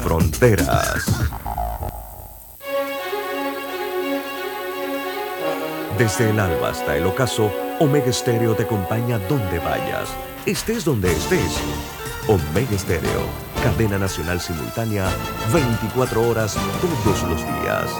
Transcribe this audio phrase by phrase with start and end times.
[0.00, 1.04] fronteras.
[5.98, 10.08] Desde el alba hasta el ocaso, Omega Stereo te acompaña donde vayas,
[10.46, 11.58] estés donde estés.
[12.26, 13.26] Omega Stereo,
[13.62, 15.10] cadena nacional simultánea,
[15.52, 17.90] 24 horas todos los días.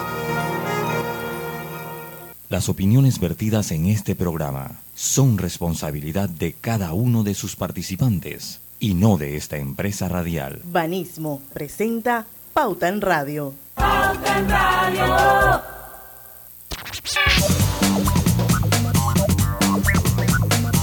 [2.49, 8.95] Las opiniones vertidas en este programa son responsabilidad de cada uno de sus participantes y
[8.95, 10.63] no de esta empresa radial.
[10.65, 13.53] Banismo presenta Pauta en Radio.
[13.75, 15.63] Pauta en Radio.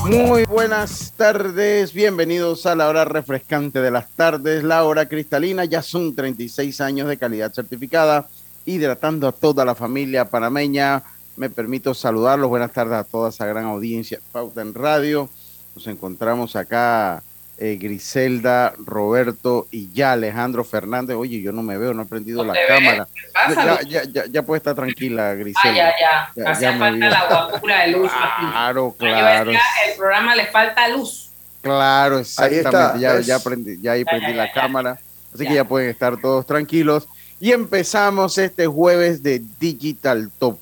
[0.05, 5.81] Muy buenas tardes, bienvenidos a la hora refrescante de las tardes, la hora cristalina, ya
[5.81, 8.29] son 36 años de calidad certificada,
[8.65, 11.03] hidratando a toda la familia panameña.
[11.35, 15.29] Me permito saludarlos, buenas tardes a toda esa gran audiencia Pauta en Radio.
[15.75, 17.21] Nos encontramos acá
[17.59, 21.15] eh, Griselda, Roberto y ya Alejandro Fernández.
[21.15, 23.07] Oye, yo no me veo, no he prendido la cámara.
[23.49, 25.87] Ya, ya, ya, ya, puede estar tranquila, Griselda.
[25.87, 26.51] Ah, ya, ya.
[26.51, 28.11] Hacía falta la guapura de luz.
[28.39, 29.51] Claro, claro.
[29.51, 31.31] el programa le falta luz.
[31.61, 32.99] Claro, exactamente.
[32.99, 34.99] ya, ya, prendí, ya ahí prendí la cámara.
[35.33, 37.07] Así que ya pueden estar todos tranquilos.
[37.39, 40.59] Y empezamos este jueves de Digital Top.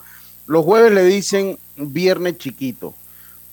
[0.48, 2.94] Los jueves le dicen viernes chiquito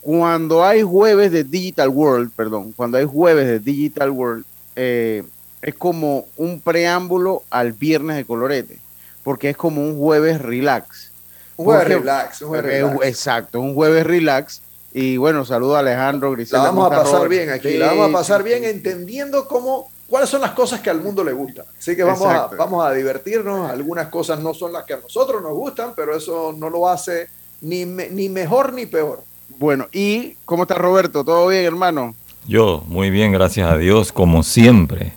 [0.02, 5.22] cuando hay jueves de Digital World, perdón, cuando hay jueves de Digital World, eh,
[5.62, 8.78] es como un preámbulo al viernes de colorete,
[9.22, 11.12] porque es como un jueves relax.
[11.56, 13.06] Un jueves relax, un jueves relax.
[13.06, 14.60] Exacto, un jueves relax.
[14.92, 16.64] Y bueno, saludo a Alejandro Griselda.
[16.64, 20.40] La vamos a pasar bien aquí, la vamos a pasar bien entendiendo cómo, cuáles son
[20.40, 21.64] las cosas que al mundo le gustan.
[21.78, 23.70] Así que vamos a, vamos a divertirnos.
[23.70, 27.28] Algunas cosas no son las que a nosotros nos gustan, pero eso no lo hace
[27.60, 29.22] ni, ni mejor ni peor.
[29.58, 31.24] Bueno, ¿y cómo está Roberto?
[31.24, 32.14] ¿Todo bien, hermano?
[32.46, 35.12] Yo, muy bien, gracias a Dios, como siempre.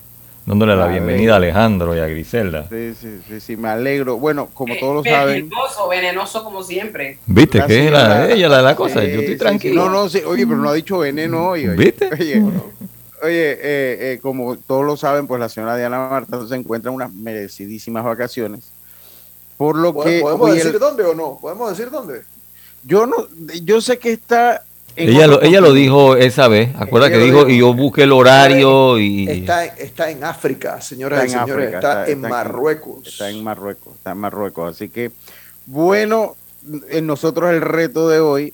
[0.46, 2.68] Dándole la bienvenida a Alejandro y a Griselda.
[2.70, 4.18] Sí, sí, sí, sí, me alegro.
[4.18, 5.50] Bueno, como todos lo saben.
[5.50, 7.18] Venenoso, venenoso como siempre.
[7.26, 7.64] ¿Viste?
[7.66, 9.04] que es la, ella la, la cosa.
[9.04, 9.86] Yo estoy tranquilo.
[9.86, 11.68] no, no, sí, oye, pero no ha dicho veneno hoy.
[11.68, 11.76] Oye.
[11.76, 12.10] ¿Viste?
[12.14, 12.44] Oye,
[13.24, 16.96] oye eh, eh, como todos lo saben, pues la señora Diana Marta se encuentra en
[16.96, 18.72] unas merecidísimas vacaciones.
[19.58, 20.20] Por lo que.
[20.20, 21.40] ¿Podemos decir dónde o no?
[21.42, 22.22] ¿Podemos decir dónde?
[22.86, 23.16] Yo no,
[23.64, 24.64] yo sé que está.
[24.96, 29.00] ella lo, ella lo dijo esa vez, acuerda que dijo, y yo busqué el horario
[29.00, 29.28] y.
[29.28, 33.08] Está, está en África, señoras y señores, está, en Marruecos.
[33.08, 34.76] está en Marruecos, está en Marruecos.
[34.76, 35.12] Así que,
[35.66, 36.36] bueno,
[36.90, 38.54] en nosotros el reto de hoy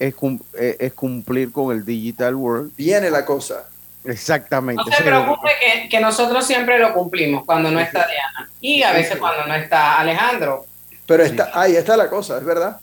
[0.00, 0.14] es,
[0.54, 2.72] eh, es cumplir con el Digital World.
[2.76, 3.64] Viene la cosa.
[4.04, 4.82] Exactamente.
[4.84, 8.92] No se preocupe que, que, nosotros siempre lo cumplimos cuando no está Diana y a
[8.92, 10.66] veces cuando no está Alejandro.
[11.06, 12.80] Pero está, ahí está la cosa, es verdad.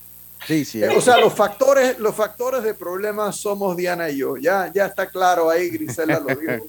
[0.47, 0.83] Sí, sí.
[0.83, 4.37] O sea, los factores, los factores de problemas somos Diana y yo.
[4.37, 6.67] Ya, ya está claro ahí, Grisela lo dijo.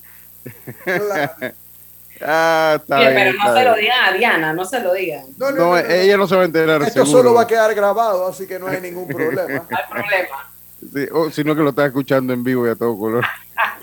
[2.23, 5.27] Ah, está bien, pero no se lo digan a Diana, no se lo digan.
[5.37, 6.83] No, no, no, ella no se va a enterar.
[6.83, 9.67] Esto solo va a quedar grabado, así que no hay ningún problema.
[9.71, 10.51] No hay problema.
[10.81, 13.25] Sí, o, sino que lo está escuchando en vivo y a todo color.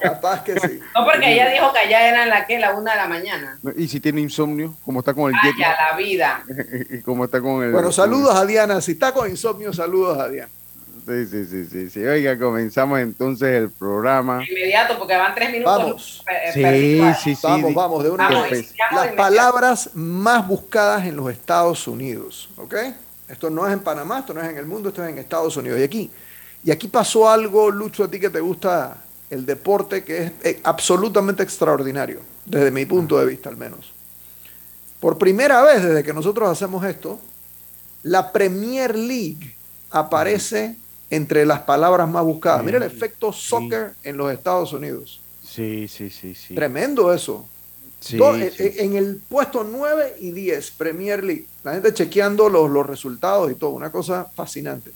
[0.02, 0.80] Capaz que sí.
[0.96, 3.60] No, porque ella dijo que allá eran la que, la una de la mañana.
[3.76, 4.76] ¿Y si tiene insomnio?
[4.86, 6.44] como está con el Ay, a la vida.
[6.90, 7.72] y como está con el...
[7.72, 8.82] Bueno, saludos a Diana.
[8.82, 10.50] Si está con insomnio, saludos a Diana.
[11.06, 12.06] Sí, sí, sí, sí, sí.
[12.06, 14.42] Oiga, comenzamos entonces el programa.
[14.48, 15.78] Inmediato, porque van tres minutos.
[15.78, 16.24] Vamos.
[16.54, 17.42] Sí, sí, sí.
[17.44, 18.74] Vamos, vamos, de una Vamos, vez.
[18.92, 22.76] Las palabras más buscadas en los Estados Unidos, ¿ok?
[23.28, 25.58] Esto no es en Panamá, esto no es en el mundo, esto es en Estados
[25.58, 25.80] Unidos.
[25.80, 26.12] Y aquí,
[26.64, 29.03] y aquí pasó algo, Lucho, a ti que te gusta
[29.34, 33.92] el deporte, que es eh, absolutamente extraordinario, desde mi punto de vista al menos.
[35.00, 37.20] Por primera vez desde que nosotros hacemos esto,
[38.04, 39.56] la Premier League
[39.92, 40.76] aparece
[41.10, 42.62] entre las palabras más buscadas.
[42.62, 45.22] Sí, Mira el efecto soccer en los Estados Unidos.
[45.46, 46.56] Sí, sí, sí, sí.
[46.56, 47.46] Tremendo eso.
[48.00, 48.72] Sí, en- sí.
[48.78, 51.46] En el puesto 9 y 10, Premier League.
[51.64, 53.70] La gente chequeando los, los resultados y todo.
[53.72, 54.92] Una cosa fascinante.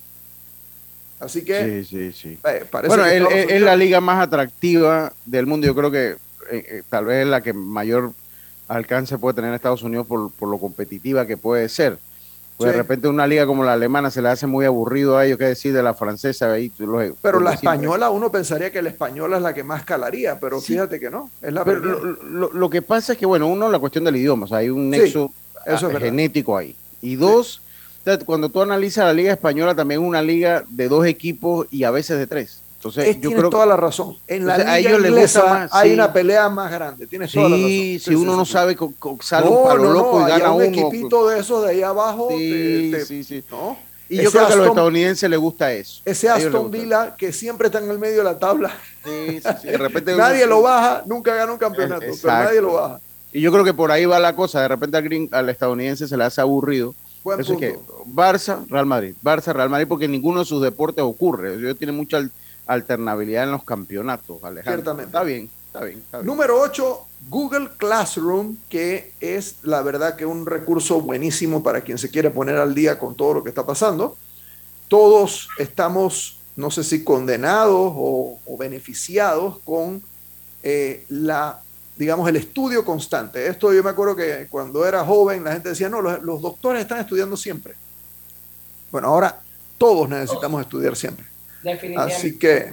[1.19, 2.39] Así que Sí, sí, sí.
[2.47, 5.65] eh, parece Bueno, que Estados es, la liga más atractiva del mundo.
[5.65, 6.17] Yo creo que eh,
[6.51, 8.11] eh, tal vez es la que mayor
[8.67, 11.97] alcance puede tener Estados Unidos por, por lo competitiva que puede ser.
[12.57, 15.37] Pues de repente una liga como la alemana se le hace muy aburrido a ellos,
[15.37, 16.51] qué decir de la francesa.
[16.51, 20.39] Ahí, los- Pero la española, uno pensaría que la española es la que más calaría,
[20.39, 20.73] pero Sí.
[20.73, 21.79] fíjate que no, es la Pero
[22.23, 24.69] lo, lo- que pasa es que, bueno, uno, la cuestión del idioma, o sea, hay
[24.71, 25.31] un Sí, nexo
[25.67, 26.75] eso es ah, genético ahí.
[26.99, 27.61] Y dos,
[28.15, 31.83] sea, cuando tú analizas la liga española, también es una liga de dos equipos y
[31.83, 32.61] a veces de tres.
[32.75, 34.15] Entonces, Es- yo creo toda la razón.
[34.27, 35.93] En la Entonces, a liga ellos les inglesa gusta más, hay sí.
[35.95, 37.07] una pelea más grande.
[37.07, 37.67] Tienes toda la razón.
[37.69, 40.31] Sí, si uno no sabe, co- co- sale No, un palo no, loco no, y
[40.31, 40.65] gana un uno.
[40.87, 42.27] equipito de esos de ahí abajo.
[42.31, 43.43] Sí, te- te- sí.
[44.09, 46.01] Y yo creo que a los estadounidenses les gusta eso.
[46.05, 48.71] Ese les Aston Villa que siempre está en el medio de la tabla.
[49.03, 49.09] eso.
[49.11, 52.61] Sí, sí, sí, De repente Nadie uno- lo baja, nunca gana un campeonato, pero nadie
[52.61, 52.99] lo baja.
[53.33, 54.61] Y yo creo que por ahí va la cosa.
[54.61, 56.95] De repente al, al estadounidense se le hace aburrido.
[57.37, 61.55] Eso es que Barça, Real Madrid, Barça, Real Madrid, porque ninguno de sus deportes ocurre.
[61.55, 62.27] Ellos tienen mucha
[62.65, 64.73] alternabilidad en los campeonatos, Alejandro.
[64.73, 65.09] Ciertamente.
[65.09, 66.27] Está bien, está bien, está bien.
[66.27, 72.09] Número 8, Google Classroom, que es la verdad que un recurso buenísimo para quien se
[72.09, 74.17] quiere poner al día con todo lo que está pasando.
[74.87, 80.01] Todos estamos, no sé si condenados o, beneficiados con
[80.63, 81.61] eh, la,
[81.97, 83.47] digamos, el estudio constante.
[83.47, 86.99] Esto yo me acuerdo que cuando era joven la gente decía, no, los, doctores están
[86.99, 87.73] estudiando siempre.
[88.91, 89.41] Bueno, ahora
[89.77, 91.25] todos necesitamos estudiar siempre.
[91.97, 92.71] Así que,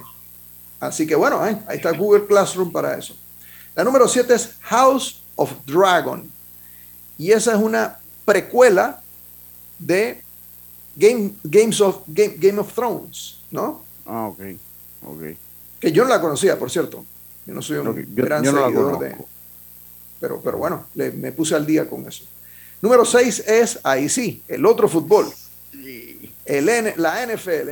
[0.79, 3.15] así que bueno, ahí está Google Classroom para eso.
[3.75, 6.31] La número 7 es House of Dragon.
[7.17, 9.01] Y esa es una precuela
[9.79, 10.21] de
[10.95, 13.83] Game, Games of, Game, of Thrones, ¿no?
[14.05, 15.19] Ah, ok.
[15.79, 17.05] Que yo no la conocía, por cierto.
[17.45, 19.15] Yo no soy un gran seguidor de.
[20.19, 22.23] Pero, pero bueno, me puse al día con eso.
[22.81, 25.27] Número 6 es, ahí sí, el otro fútbol.
[26.45, 26.65] El
[26.97, 27.69] la NFL.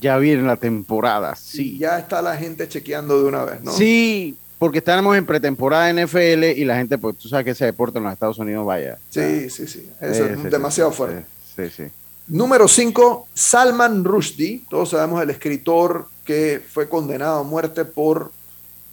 [0.00, 1.78] Ya viene la temporada, sí.
[1.78, 3.72] ya está la gente chequeando de una vez, ¿no?
[3.72, 7.98] Sí, porque estamos en pretemporada NFL y la gente, pues tú sabes que ese deporte
[7.98, 8.98] en los Estados Unidos vaya.
[9.10, 9.88] Sí, sí, sí.
[10.00, 11.24] Eso es demasiado fuerte.
[11.56, 11.84] Sí, sí.
[12.26, 14.62] Número 5, Salman Rushdie.
[14.70, 18.32] Todos sabemos el escritor que fue condenado a muerte por,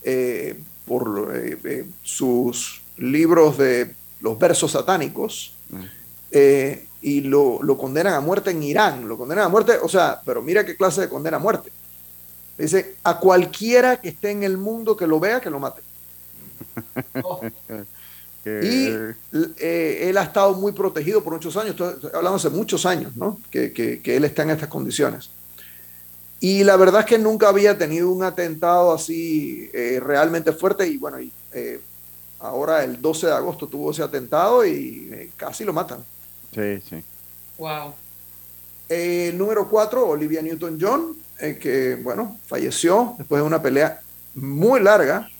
[0.04, 5.54] eh, por eh, eh, sus libros de los versos satánicos.
[5.70, 5.84] Mm.
[7.02, 9.08] y lo, lo, condenan a muerte en Irán.
[9.08, 11.70] Lo condenan a muerte, o sea, pero mira qué clase de condena a muerte.
[12.58, 15.82] Dice, a cualquiera que esté en el mundo que lo vea, que lo mate.
[18.44, 18.88] y
[19.58, 21.76] eh, él ha estado muy protegido por muchos años,
[22.12, 23.38] hablando hace muchos años, ¿no?
[23.50, 25.30] Que, él está en estas condiciones.
[26.42, 30.98] Y la verdad es que nunca había tenido un atentado así eh, realmente fuerte y
[30.98, 31.80] bueno, y, eh,
[32.40, 36.04] ahora el 12 de agosto tuvo ese atentado y casi lo matan.
[36.52, 37.04] Sí, sí.
[37.58, 37.94] Wow.
[39.38, 44.00] número 4, Olivia Newton-John, que, bueno, falleció después de una pelea
[44.34, 45.30] muy larga,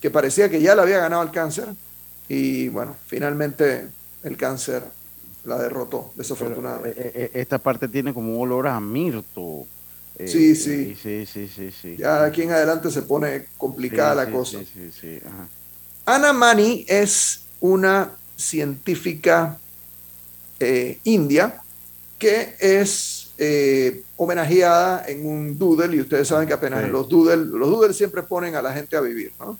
[0.00, 1.68] que parecía que ya le había ganado el cáncer,
[2.28, 3.86] y bueno, finalmente
[4.24, 4.82] el cáncer
[5.44, 7.00] la derrotó, desafortunadamente.
[7.00, 9.66] Eh, eh, esta parte tiene como un olor a mirto.
[10.24, 10.96] Eh, sí, sí.
[11.00, 14.58] sí, sí, sí, Ya aquí en adelante se pone complicada la cosa.
[16.04, 19.58] Ana Mani es una científica
[21.04, 21.60] india
[22.18, 27.36] que es eh, homenajeada en un doodle, y ustedes saben que apenas en los doodle,
[27.36, 29.58] los doodles siempre ponen a la gente a vivir, ¿no?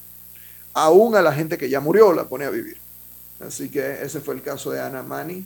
[0.72, 2.76] Aún a la gente que ya murió la pone a vivir.
[3.40, 5.44] Así que ese fue el caso de Ana Mani.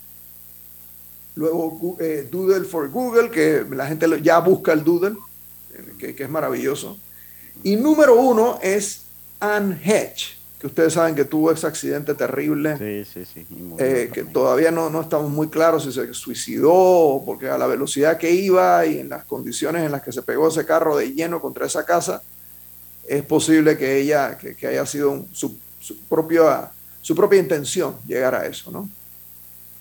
[1.37, 5.17] Luego eh, Doodle for Google, que la gente ya busca el Doodle,
[5.99, 6.99] que, que es maravilloso.
[7.63, 9.03] Y número uno es
[9.41, 12.77] Anne Hedge, que ustedes saben que tuvo ese accidente terrible,
[13.79, 18.17] eh, que todavía no, no, estamos muy claros si se suicidó, porque a la velocidad
[18.17, 21.41] que iba y en las condiciones en las que se pegó ese carro de lleno
[21.41, 22.23] contra esa casa,
[23.07, 26.71] es posible que ella, que, haya sido su, su, propia,
[27.03, 28.89] su propia intención llegar a eso, ¿no?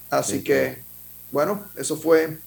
[0.10, 0.85] Así que,
[1.36, 2.38] bueno, eso fue,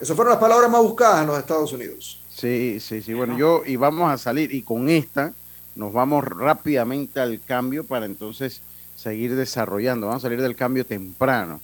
[0.00, 2.22] esas fueron las palabras más buscadas en los Estados Unidos.
[2.32, 5.32] Sí, sí, sí, bueno, yo, y vamos a salir, y con esta
[5.74, 8.60] nos vamos rápidamente al cambio para entonces
[8.94, 10.06] seguir desarrollando.
[10.06, 11.58] Vamos a salir del cambio temprano.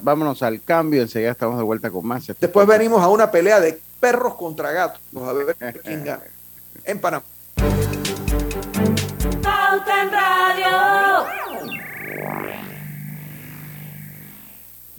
[0.00, 2.26] vámonos, al cambio, enseguida estamos de vuelta con más.
[2.40, 5.00] Después venimos a una pelea de perros contra gatos.
[5.12, 6.24] Vamos a ver quién gana.
[6.82, 7.24] En Panamá.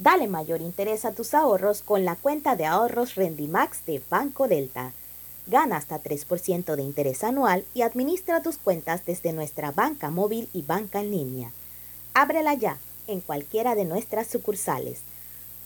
[0.05, 4.91] Dale mayor interés a tus ahorros con la cuenta de ahorros Rendimax de Banco Delta.
[5.47, 10.61] Gana hasta 3% de interés anual y administra tus cuentas desde nuestra banca móvil y
[10.61, 11.51] banca en línea.
[12.13, 14.99] Ábrela ya en cualquiera de nuestras sucursales.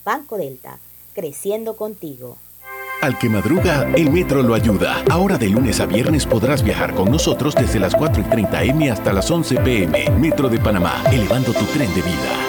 [0.06, 0.80] Banco Delta,
[1.14, 2.38] creciendo contigo.
[3.02, 5.04] Al que madruga, el metro lo ayuda.
[5.12, 8.90] Ahora de lunes a viernes podrás viajar con nosotros desde las 4 y 30 M
[8.90, 10.12] hasta las 11 PM.
[10.12, 12.49] Metro de Panamá, elevando tu tren de vida.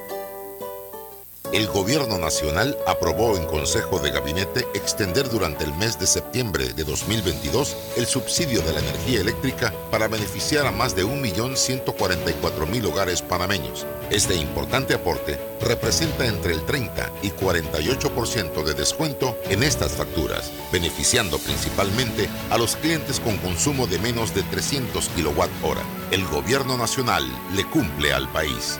[1.53, 6.83] el Gobierno Nacional aprobó en Consejo de Gabinete extender durante el mes de septiembre de
[6.83, 13.85] 2022 el subsidio de la energía eléctrica para beneficiar a más de 1.144.000 hogares panameños.
[14.09, 21.37] Este importante aporte representa entre el 30 y 48% de descuento en estas facturas, beneficiando
[21.37, 26.11] principalmente a los clientes con consumo de menos de 300 kWh.
[26.11, 28.79] El Gobierno Nacional le cumple al país.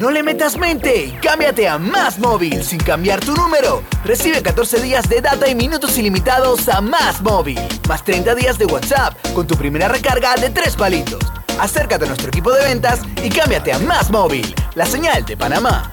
[0.00, 3.82] No le metas mente y cámbiate a Más Móvil sin cambiar tu número.
[4.04, 8.66] Recibe 14 días de data y minutos ilimitados a Más Móvil, más 30 días de
[8.66, 11.20] WhatsApp con tu primera recarga de 3 palitos.
[11.58, 15.92] Acércate a nuestro equipo de ventas y cámbiate a Más Móvil, la señal de Panamá.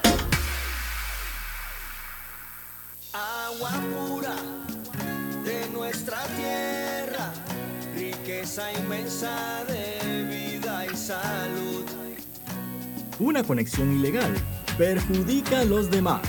[13.21, 14.33] Una conexión ilegal
[14.77, 16.21] perjudica a los demás.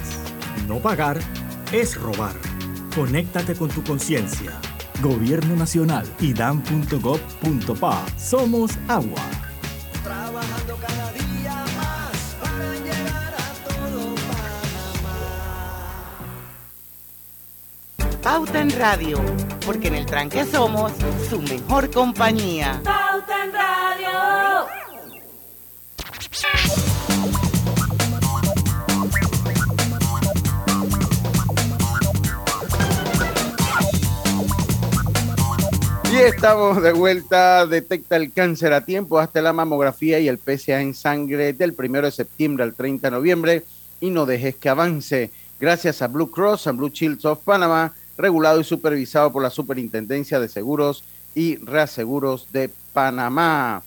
[0.69, 1.19] No pagar
[1.73, 2.37] es robar.
[2.95, 4.53] Conéctate con tu conciencia.
[5.01, 8.05] Gobierno Nacional y dan.gov.pa.
[8.19, 9.23] Somos agua.
[10.05, 15.17] Trabajando cada día más para llegar a todo Panamá.
[18.23, 19.19] Pauta en Radio,
[19.65, 20.93] porque en el tranque somos
[21.29, 22.81] su mejor compañía.
[22.85, 24.82] Pauta en Radio.
[36.11, 37.67] Y estamos de vuelta.
[37.67, 42.03] Detecta el cáncer a tiempo hasta la mamografía y el PSA en sangre del 1
[42.03, 43.65] de septiembre al 30 de noviembre.
[44.01, 45.31] Y no dejes que avance.
[45.61, 50.41] Gracias a Blue Cross and Blue Shields of Panama, regulado y supervisado por la Superintendencia
[50.41, 53.83] de Seguros y Reaseguros de Panamá.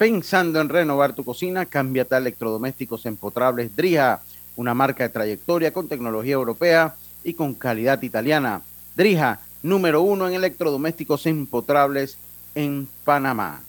[0.00, 4.22] Pensando en renovar tu cocina, cámbiate a electrodomésticos empotrables Drija,
[4.56, 8.62] una marca de trayectoria con tecnología europea y con calidad italiana.
[8.96, 12.16] Drija número uno en electrodomésticos empotrables
[12.54, 13.60] en Panamá.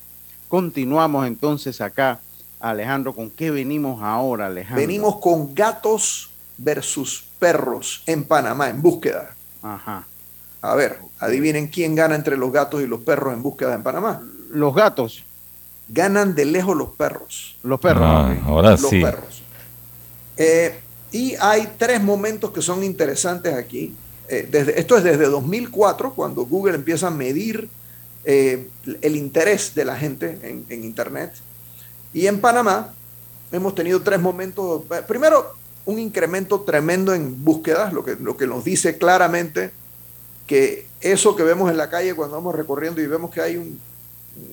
[0.48, 2.22] Continuamos entonces acá,
[2.62, 4.88] Alejandro, ¿con qué venimos ahora, Alejandro?
[4.88, 9.36] Venimos con gatos versus perros en Panamá, en búsqueda.
[9.62, 10.08] Ajá.
[10.62, 14.24] A ver, adivinen quién gana entre los gatos y los perros en búsqueda en Panamá.
[14.50, 15.26] Los gatos.
[15.90, 17.58] Ganan de lejos los perros.
[17.64, 18.04] Los perros.
[18.06, 19.02] Ah, ahora los sí.
[19.02, 19.42] perros.
[20.38, 20.80] Eh,
[21.12, 23.94] y hay tres momentos que son interesantes aquí.
[24.30, 27.68] Eh, desde, esto es desde 2004, cuando Google empieza a medir
[28.24, 28.70] eh,
[29.02, 31.34] el interés de la gente en, en, Internet.
[32.14, 32.94] Y en Panamá
[33.52, 34.84] hemos tenido tres momentos.
[35.08, 39.72] Primero, un incremento tremendo en búsquedas, lo que, lo que nos dice claramente
[40.48, 43.80] que eso que vemos en la calle cuando vamos recorriendo y vemos que hay un,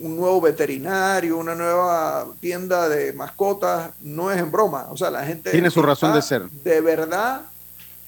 [0.01, 4.87] un nuevo veterinario, una nueva tienda de mascotas, no es en broma.
[4.91, 5.51] O sea, la gente...
[5.51, 6.49] Tiene su razón de ser.
[6.51, 7.43] De verdad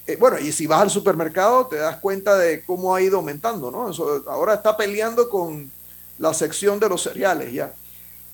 [0.07, 3.69] eh, bueno, y si vas al supermercado te das cuenta de cómo ha ido aumentando,
[3.69, 3.91] ¿no?
[3.91, 5.69] Eso, ahora está peleando con
[6.17, 7.71] la sección de los cereales ya.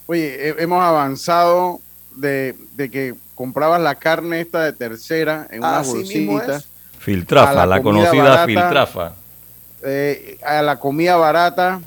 [0.05, 1.81] Oye, hemos avanzado
[2.15, 6.61] de, de que comprabas la carne esta de tercera en una bolsita.
[6.99, 9.13] Filtrafa, la, la conocida barata, filtrafa.
[9.83, 11.81] Eh, a la comida barata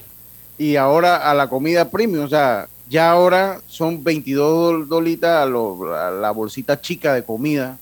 [0.61, 2.27] y ahora a la comida premium.
[2.27, 7.79] O sea, ya ahora son 22 dolitas a, lo, a la bolsita chica de comida.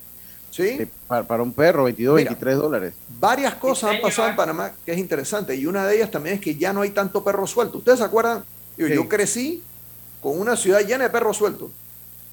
[0.53, 0.89] ¿Sí?
[1.09, 2.95] Para, para, un perro, 22, Mira, 23 dólares.
[3.19, 6.41] Varias cosas han pasado en Panamá que es interesante y una de ellas también es
[6.41, 7.79] que ya no hay tanto perro suelto.
[7.79, 8.45] ¿Ustedes se acuerdan?
[8.77, 8.95] Yo, sí.
[8.95, 9.63] yo crecí
[10.23, 11.71] con una ciudad llena de perros sueltos.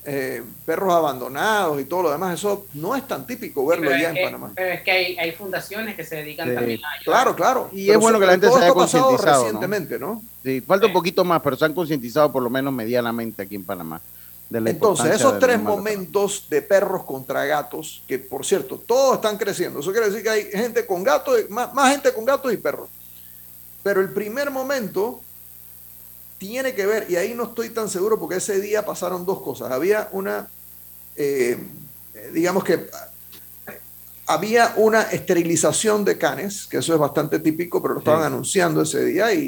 [0.06, 2.36] Eh, perros abandonados y todo lo demás.
[2.40, 4.52] Eso no es tan típico verlo ya es en que- Panamá.
[4.56, 6.56] Pero es que hay, hay fundaciones que se dedican Sí.
[6.56, 7.04] también a ayudar.
[7.04, 7.70] Claro, claro.
[7.72, 9.38] Y Pero es bueno que la gente se haya concientizado.
[9.38, 9.44] ¿no?
[9.44, 10.22] recientemente, ¿no?
[10.44, 13.64] Sí, falta un poquito más, pero se han concientizado por lo menos medianamente aquí en
[13.64, 14.00] Panamá.
[14.48, 19.38] de la Entonces, esos tres momentos de perros contra gatos, que por cierto, todos están
[19.40, 19.80] creciendo.
[19.80, 22.88] Eso quiere decir que hay gente con gatos, más, más gente con gatos y perros.
[23.82, 25.22] Pero el primer momento
[26.38, 29.72] tiene que ver, y ahí no estoy tan seguro porque ese día pasaron dos cosas.
[29.72, 30.48] Había una,
[31.16, 31.58] eh,
[32.34, 32.88] digamos que
[34.28, 38.26] había una esterilización de canes, que eso es bastante típico, pero lo estaban Sí.
[38.28, 39.40] anunciando ese día y,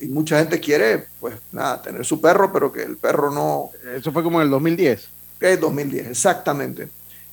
[0.00, 3.70] y- y mucha gente quiere, pues nada, tener su perro, pero que el perro no...
[3.96, 5.08] Eso fue como en el 2010.
[5.38, 6.88] Que es 2010, exactamente.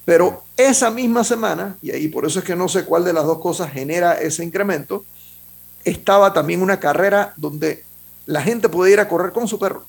[0.06, 3.26] Pero esa misma semana, y ahí por eso es que no sé cuál de las
[3.26, 5.04] dos cosas genera ese incremento,
[5.84, 7.84] estaba también una carrera donde
[8.32, 9.84] la gente podía ir a correr con su perro.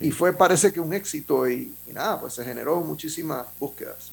[0.00, 4.10] Y fue, parece que un éxito y, y nada, pues se generó muchísimas búsquedas.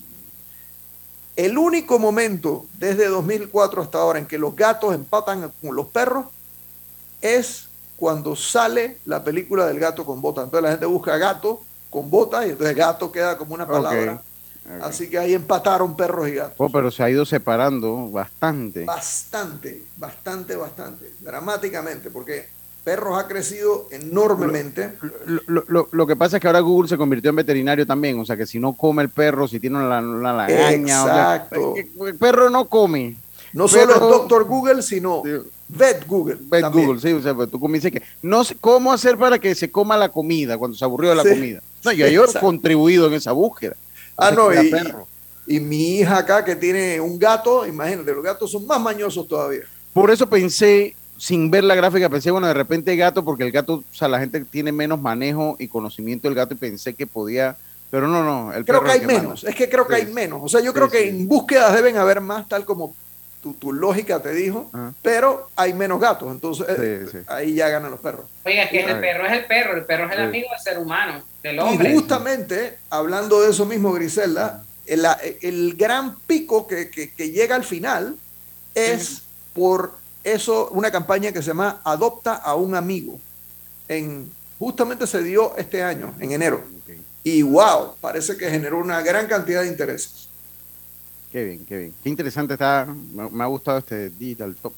[1.36, 6.26] El único momento desde 2004 hasta ahora en que los gatos empatan con los perros
[7.22, 10.42] es cuando sale la película del gato con bota.
[10.44, 14.22] Entonces la gente busca gato con bota y entonces gato queda como una palabra.
[14.82, 16.56] Así que ahí empataron perros y gatos.
[16.58, 18.84] Oh, pero se ha ido separando bastante.
[18.84, 21.14] Bastante, bastante, bastante.
[21.22, 24.94] Dramáticamente, porque perros ha crecido enormemente.
[25.26, 28.20] Lo, lo- lo- lo que pasa es que ahora Google se convirtió en veterinario también,
[28.20, 31.36] o sea que si no come el perro, si tiene una, una lagaña, o sea,
[31.36, 31.74] Exacto.
[32.06, 33.16] el perro no come.
[33.54, 35.24] No solo es Doctor Google, sino
[35.68, 36.38] Vet Google.
[36.40, 36.86] Vet también.
[36.88, 39.72] Google, sí, o sea, pues tú dices que no sé cómo hacer para que se
[39.72, 41.30] coma la comida cuando se aburrió de la Sí.
[41.30, 41.62] comida.
[41.84, 43.76] No, yo, yo he contribuido en esa búsqueda.
[44.18, 45.08] Ah, no, y, perro.
[45.48, 49.62] y mi hija acá que tiene un gato, imagínate, los gatos son más mañosos todavía.
[49.94, 53.76] Por eso pensé, sin ver la gráfica, pensé, bueno, de repente gato, porque el gato,
[53.76, 57.58] o sea, la gente tiene menos manejo y conocimiento del gato y pensé que podía,
[57.92, 59.22] pero no, no, el Creo perro que hay manda.
[59.22, 60.40] menos, es que creo que hay menos.
[60.42, 61.10] O sea, yo Sí, creo que sí.
[61.10, 62.96] en búsquedas deben haber más, tal como
[63.44, 64.94] tu, tu lógica te dijo, Ajá.
[65.02, 68.26] pero hay menos gatos, entonces eh, ahí ya ganan los perros.
[68.46, 70.24] Oiga, es que el perro es el perro, el perro es el Sí.
[70.24, 71.94] amigo del ser humano, del Y hombre.
[71.94, 75.06] justamente, hablando de eso mismo, Griselda, el,
[75.42, 78.16] el gran pico que, que- que llega al final
[78.76, 79.22] es
[79.54, 83.20] por eso una campaña que se llama Adopta a un amigo.
[83.88, 86.64] En, justamente se dio este año, en enero.
[87.24, 90.30] Y wow, parece que generó una gran cantidad de intereses.
[91.32, 91.94] Qué bien, qué bien.
[92.02, 94.74] Qué interesante está, me, me ha gustado este Digital Top.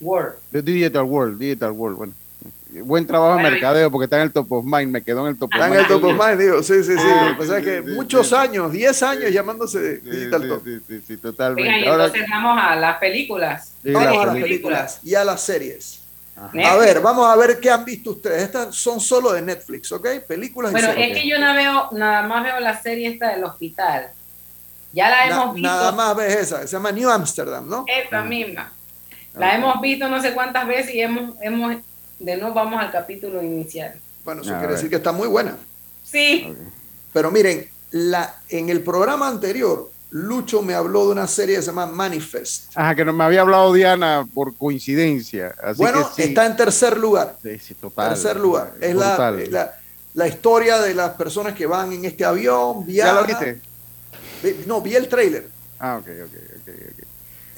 [0.00, 0.36] Word.
[0.52, 2.12] The Digital World, Digital World, bueno.
[2.70, 5.28] Buen trabajo en Bueno, mercadeo porque está en el top of mind, me quedó en
[5.28, 5.82] el top of Está en mind.
[5.82, 6.98] el top of mind, digo, sí, sí, sí.
[7.02, 8.34] Ah, pasa es que sí, muchos sí.
[8.34, 10.62] años, 10 años llamándose Sí, Digital sí, Top.
[10.64, 11.68] sí, sí, sí, totalmente.
[11.70, 13.72] Oigan, y Ahora, entonces vamos a las películas.
[13.82, 15.00] Sí, Vamos las a las películas.
[15.02, 16.00] y a las series.
[16.36, 16.72] Ajá.
[16.72, 18.42] A ver, vamos a ver qué han visto ustedes.
[18.42, 20.06] Estas son solo de Netflix, ¿ok?
[20.28, 21.16] Películas y Bueno, series.
[21.16, 24.10] es que yo no veo, nada más veo la serie esta del hospital.
[24.92, 25.68] Ya la Na- hemos visto.
[25.68, 27.84] nada más ves esa, se llama New Amsterdam, ¿no?
[27.88, 28.72] Esta misma.
[29.34, 31.76] La hemos visto no sé cuántas veces y hemos, hemos,
[32.18, 33.94] de nuevo vamos al capítulo inicial.
[34.24, 34.76] Bueno, eso A quiere ver.
[34.76, 35.56] decir que está muy buena.
[36.04, 36.54] Sí,
[37.12, 41.66] Pero miren, la, en el programa anterior, Lucho me habló de una serie que se
[41.68, 42.70] llama Manifest.
[42.74, 45.54] Ajá, que no me había hablado Diana por coincidencia.
[45.62, 46.28] Así bueno, que sí.
[46.30, 47.36] está en tercer lugar.
[47.42, 48.08] Sí, sí, total.
[48.10, 48.72] tercer lugar.
[48.80, 49.74] Es la, la,
[50.14, 53.26] la historia de las personas que van en este avión, ¿Ya lo viajan.
[53.26, 53.60] viste?
[54.42, 55.46] Vi- No, vi el trailer.
[55.78, 57.07] Ah, ok, ok, ok, ok.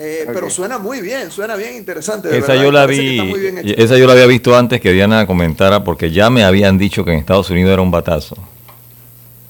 [0.02, 0.26] Eh.
[0.32, 2.28] Pero suena muy bien, suena bien interesante.
[2.28, 3.18] de Esa verdad, yo la vi,
[3.58, 7.04] está esa yo la había visto antes que Diana comentara porque ya me habían dicho
[7.04, 8.34] que en Estados Unidos era un batazo.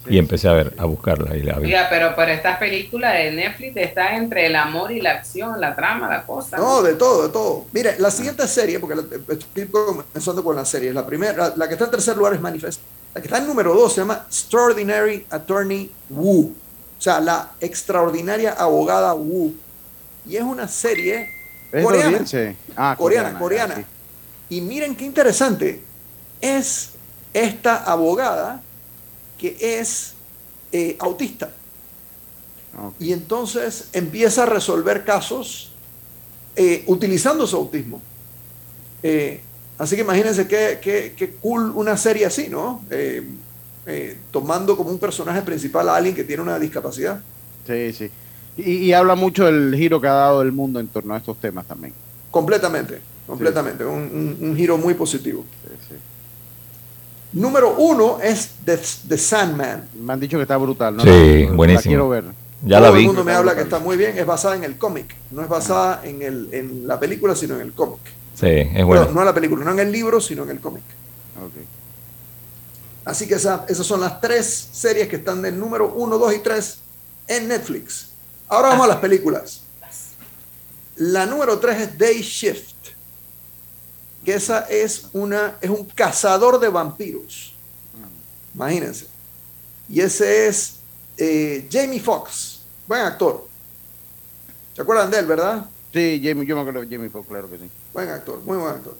[0.08, 1.66] y empecé a ver, a buscarla y la vi.
[1.66, 5.76] oiga, pero, pero estas películas de Netflix están entre el amor y la acción, la
[5.76, 6.56] trama, la cosa.
[6.56, 7.66] No, de todo, de todo.
[7.72, 10.92] Mire, la siguiente serie, porque estoy comenzando con las series.
[10.92, 12.80] La primera, la, la que está en tercer lugar es Manifest.
[13.14, 16.56] La que está en número dos se llama Extraordinary Attorney Wu.
[16.98, 19.54] O sea, la extraordinaria abogada Wu.
[20.26, 21.28] Y es una serie
[21.72, 22.18] ¿Es coreana.
[22.18, 22.56] estadounidense?
[22.76, 23.74] Ah, coreana, coreana, coreana.
[23.76, 23.84] ya,
[24.56, 25.80] Y miren qué interesante.
[26.40, 26.90] Es
[27.32, 28.62] esta abogada
[29.38, 30.14] que es
[30.72, 31.50] eh, autista.
[32.98, 35.72] Y entonces empieza a resolver casos
[36.56, 38.00] eh, utilizando su autismo.
[39.02, 39.40] Eh,
[39.78, 42.82] así que imagínense qué, qué- qué cool una serie así, ¿no?
[42.90, 43.26] Eh,
[43.86, 47.20] eh, tomando como un personaje principal a alguien que tiene una discapacidad.
[47.66, 48.10] Sí, sí.
[48.64, 51.36] Y, y habla mucho del giro que ha dado el mundo en torno a estos
[51.38, 51.92] temas también.
[52.30, 53.84] Completamente, completamente.
[53.84, 53.94] Un,
[54.40, 55.44] un- un giro muy positivo.
[55.64, 55.94] Sí, sí.
[57.32, 59.88] Número uno es The, The Sandman.
[60.04, 61.02] Me han dicho que está brutal, ¿no?
[61.04, 61.90] Sí, la buenísimo.
[61.90, 62.24] quiero ver.
[62.64, 63.06] Ya Todo la el vi.
[63.06, 64.18] mundo me habla que está muy bien.
[64.18, 65.14] Es basada en el cómic.
[65.30, 68.00] No es basada en, el, en la película, sino en el cómic.
[68.34, 69.08] Sí, es No, bueno.
[69.12, 70.82] no en la película, no en el libro, sino en el cómic.
[71.42, 71.52] Ok.
[73.04, 76.38] Así que esa- esas son las tres series que están del número 1, 2 y
[76.40, 76.78] 3
[77.28, 78.09] en Netflix.
[78.50, 79.62] Ahora vamos a las películas.
[80.96, 82.74] La número 3 es Day Shift,
[84.24, 87.54] que esa es, una, es un cazador de vampiros.
[88.52, 89.06] Imagínense.
[89.88, 90.74] Y ese es
[91.16, 93.46] eh, Jamie Foxx, buen actor.
[94.74, 95.66] ¿Se acuerdan de él, verdad?
[95.92, 97.70] Sí, Jamie, yo me acuerdo de Jamie Foxx, claro que sí.
[97.94, 98.96] Buen actor, muy buen actor.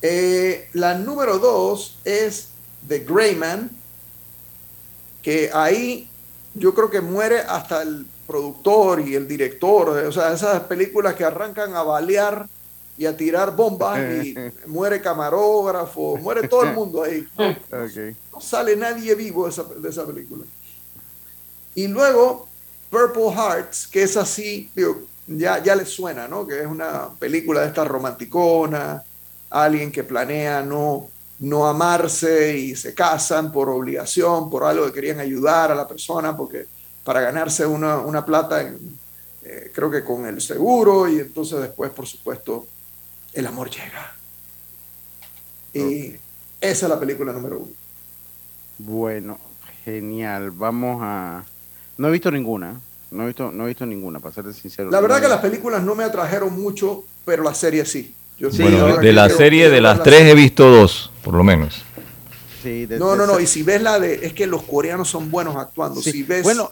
[0.00, 2.48] Eh, la número dos es
[2.88, 3.70] The Gray Man,
[5.22, 6.07] que ahí
[6.58, 11.24] yo creo que muere hasta el productor y el director, o sea, esas películas que
[11.24, 12.46] arrancan a balear
[12.98, 14.34] y a tirar bombas y
[14.66, 17.26] muere camarógrafo, muere todo el mundo ahí.
[18.32, 20.44] No sale nadie vivo de esa, de esa película.
[21.74, 22.46] Y luego
[22.90, 26.46] Purple Hearts, que es así, digo, ya, ya les suena, ¿no?
[26.46, 29.02] Que es una película de esta romanticona,
[29.50, 31.08] alguien que planea no,
[31.40, 36.36] no amarse y se casan por obligación, por algo que querían ayudar a la persona,
[36.36, 36.66] porque
[37.04, 38.78] para ganarse una, una plata, en,
[39.42, 42.66] eh, creo que con el seguro, y entonces después, por supuesto,
[43.32, 44.14] el amor llega.
[45.72, 46.16] Y
[46.60, 47.72] esa es la película número uno.
[48.78, 49.38] Bueno,
[49.84, 50.50] genial.
[50.50, 51.44] Vamos a.
[51.96, 52.80] No he visto ninguna.
[53.10, 54.90] No he visto, no he visto ninguna, para ser sincero.
[54.90, 58.14] La verdad No que las películas no me atrajeron mucho, pero la serie sí.
[58.38, 61.42] Yo sí, bueno, de, la serie de las la tres he visto dos, por lo
[61.42, 61.82] menos.
[62.62, 63.40] Sí, de- No, de no, no.
[63.40, 64.26] Y si ves la de.
[64.26, 66.00] Es que los coreanos son buenos actuando.
[66.00, 66.42] Sí, Si ves.
[66.44, 66.70] bueno,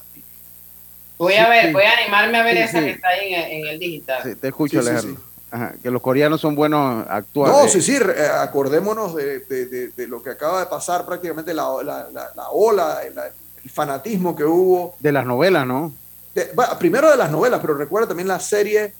[1.18, 1.72] Voy a ver, sí.
[1.72, 2.84] voy a animarme a ver Sí, esa sí.
[2.84, 4.20] que está ahí en, el- en el digital.
[4.22, 5.14] sí, te escucho, Alejandro.
[5.14, 5.22] sí.
[5.50, 7.62] Ajá, que los coreanos son buenos actuando.
[7.62, 11.54] No, sí, sí, eh, acordémonos de, de- de- de lo que acaba de pasar prácticamente
[11.54, 13.14] la, la- la- la ola, el,
[13.64, 14.96] el fanatismo que hubo.
[15.00, 15.92] De las novelas, ¿no?
[16.34, 18.92] de- bueno, primero de las novelas, pero recuerda también la serie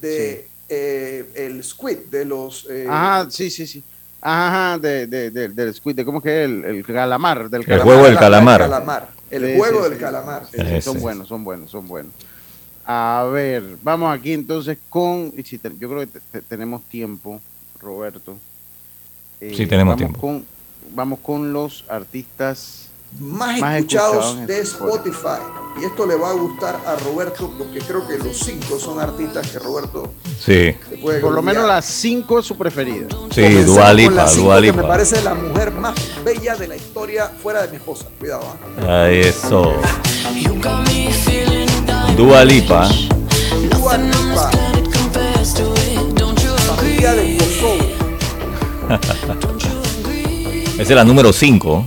[0.00, 2.66] de eh, el Squid, de los...
[2.70, 3.82] eh, Ajá, sí, sí, sí.
[4.20, 7.66] Ajá, de, de, de- del squid, de cómo que es el, el calamar, del El
[7.66, 7.84] calamar.
[7.86, 8.60] juego del la- calamar.
[8.62, 9.08] El calamar.
[9.30, 10.04] El Sí, juego sí, del sí.
[10.04, 10.42] calamar.
[10.50, 12.12] Sí, sí, son buenos, son buenos, son buenos.
[12.84, 16.82] A ver, vamos aquí entonces con, y si te- yo creo que te- te- tenemos
[16.84, 17.40] tiempo,
[17.78, 18.36] Roberto.
[19.40, 20.20] Eh, Sí, tenemos vamos tiempo.
[20.20, 20.44] Con,
[20.92, 22.85] vamos con los artistas
[23.20, 25.14] más, Más escuchados de Spotify.
[25.14, 25.62] Spotify.
[25.80, 29.46] Y esto le va a gustar a Roberto, porque creo que los cinco son artistas
[29.48, 33.08] que Roberto Sí, se puede Por lo menos las cinco es su preferida.
[33.30, 36.56] sí, Comencemos Dua con Lipa, la cinco, Dua que me parece la mujer más bella
[36.56, 38.06] de la historia fuera de mi esposa.
[38.18, 38.42] Cuidado,
[38.86, 39.04] ¿ah?
[39.04, 39.74] Ahí eso.
[42.16, 42.88] Dua Lipa,
[43.70, 44.50] Dua Lipa.
[46.76, 47.84] Familia de Kosovo.
[50.74, 51.84] esa es la número 5.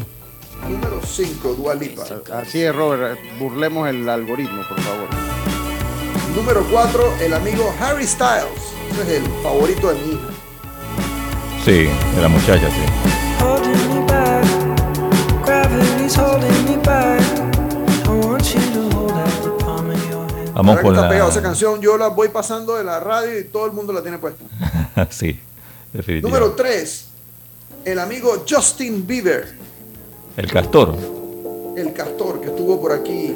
[1.19, 2.03] Número 5, Dua Lipa.
[2.33, 3.19] Así es, Robert.
[3.37, 5.09] Burlemos el algoritmo, por favor.
[6.33, 8.47] Número 4, el amigo Harry Styles.
[8.91, 10.29] Ese es el favorito de mi hija.
[11.65, 13.43] Sí, de la muchacha, sí.
[13.43, 14.45] Holding me back,
[15.45, 17.21] gravity's holding me back.
[18.05, 20.53] I want you to hold out the palm of your hand.
[20.53, 21.47] Vamos ¿Verdad que con está pegado esa la...
[21.47, 21.81] canción?
[21.81, 24.45] Yo la voy pasando de la radio y todo el mundo la tiene puesta.
[25.09, 25.37] sí,
[25.91, 26.21] definitivamente.
[26.21, 27.05] Número 3,
[27.85, 29.58] el amigo Justin Bieber,
[30.37, 30.95] El castor.
[31.75, 33.35] el castor que estuvo por aquí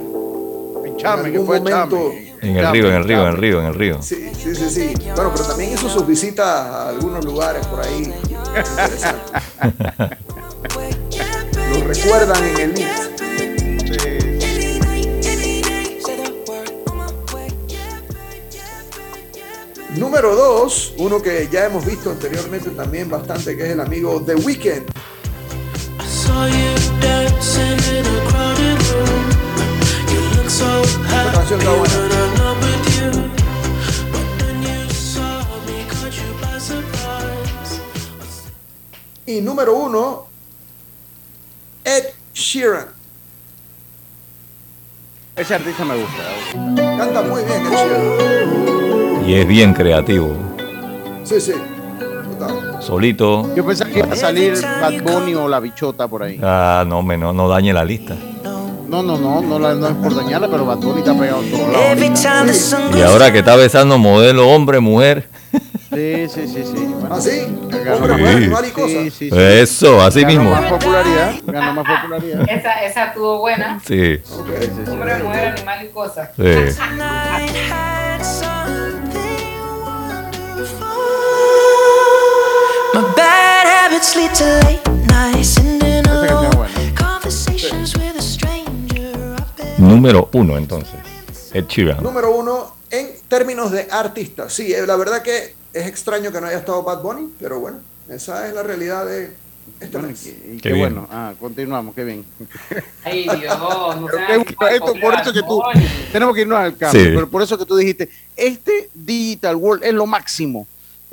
[0.85, 2.09] En Chame, algún fue momento.
[2.09, 2.33] Chame.
[2.41, 4.01] En el río, en el río, en el río, en el río.
[4.01, 4.93] Sí, sí, sí, sí.
[5.15, 8.13] Bueno, pero también hizo sus visitas a algunos lugares por ahí.
[11.71, 12.87] Lo recuerdan en el link.
[19.95, 24.35] Número 2, uno que ya hemos visto anteriormente también bastante, que es el amigo The
[24.35, 24.83] Weeknd.
[26.23, 29.23] I saw you dancing in a crowded room.
[30.07, 30.69] You look so
[31.03, 31.97] happy canción está buena.
[31.99, 33.11] when I'm not with you.
[34.09, 37.81] But then you saw me, caught you by surprise.
[39.25, 40.25] Y número 1,
[41.83, 42.87] Ed Sheeran.
[45.35, 46.23] Ese artista me gusta.
[46.97, 49.25] Canta muy bien Ed Sheeran.
[49.27, 50.37] Y es bien creativo.
[51.25, 51.72] Sí, sí.
[52.79, 53.53] Solito.
[53.55, 56.39] Yo pensaba que iba a salir Bad Bunny o La Bichota por ahí.
[56.43, 58.15] Ah, no, me, no, no dañe la lista.
[58.43, 61.51] No, no, no, no, la- no es por dañarla, pero Bad Bunny está pegado en
[61.51, 61.85] todos lados.
[61.91, 62.21] Every ahorita.
[62.39, 65.27] time the sun Y ahora que está besando modelo hombre, mujer.
[65.93, 66.73] Sí, sí, sí, sí.
[66.99, 67.29] Bueno, ¿Ah, sí?
[67.29, 68.51] Sí.
[68.75, 69.29] Sí, sí, sí.
[69.31, 70.49] Eso, así Ganó mismo.
[70.51, 72.49] más popularidad, ganó más popularidad.
[72.49, 73.79] Esa, esa estuvo buena.
[73.85, 74.19] Sí.
[74.89, 76.29] Hombre, mujer, animal y cosas.
[76.35, 76.43] sí.
[89.77, 90.95] Número uno, entonces.
[91.53, 92.03] Ed Sheeran.
[92.03, 94.53] Número uno, en términos de artistas.
[94.53, 97.79] Sí, eh, la verdad que es extraño que no haya estado Bad Bunny, pero bueno,
[98.09, 99.31] esa es la realidad de,
[99.79, 100.27] Este Bueno, mes.
[100.27, 101.07] y qué, y Qué qué bueno.
[101.11, 102.25] Ah, continuamos, qué bien.
[103.03, 103.59] Ay, Dios,
[103.99, 105.61] no qué esto, por eso que tú,
[106.11, 107.11] tenemos que irnos al cambio, Sí.
[107.13, 110.67] pero por eso que tú dijiste, este Digital World es lo máximo,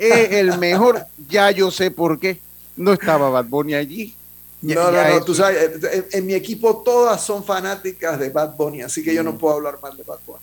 [0.09, 2.39] es el mejor, ya yo sé por qué,
[2.75, 4.15] no estaba Bad Bunny allí.
[4.61, 8.19] Ya- No, no, ya no, eso- tú sabes, en, en mi equipo todas son fanáticas
[8.19, 9.25] de Bad Bunny, así que yo Mm.
[9.25, 10.39] no puedo hablar mal de Bad Bunny.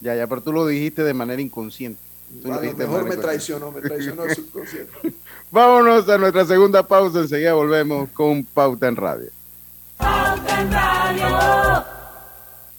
[0.00, 2.00] Ya, ya, pero tú lo dijiste de manera inconsciente.
[2.42, 4.90] Tú A lo mejor me traicionó, me traicionó el subconsciente.
[5.50, 9.28] Vámonos a nuestra segunda pausa, enseguida volvemos con Pauta en Radio.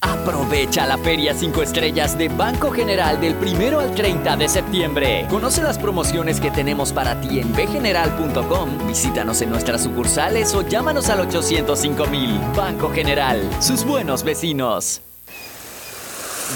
[0.04, 5.26] Aprovecha la Feria 5 Estrellas de Banco General del 1 al 30 de septiembre.
[5.30, 8.86] Conoce las promociones que tenemos para ti en bgeneral.com.
[8.86, 12.38] Visítanos en nuestras sucursales o llámanos al 805 mil.
[12.54, 15.02] Banco General, sus buenos vecinos.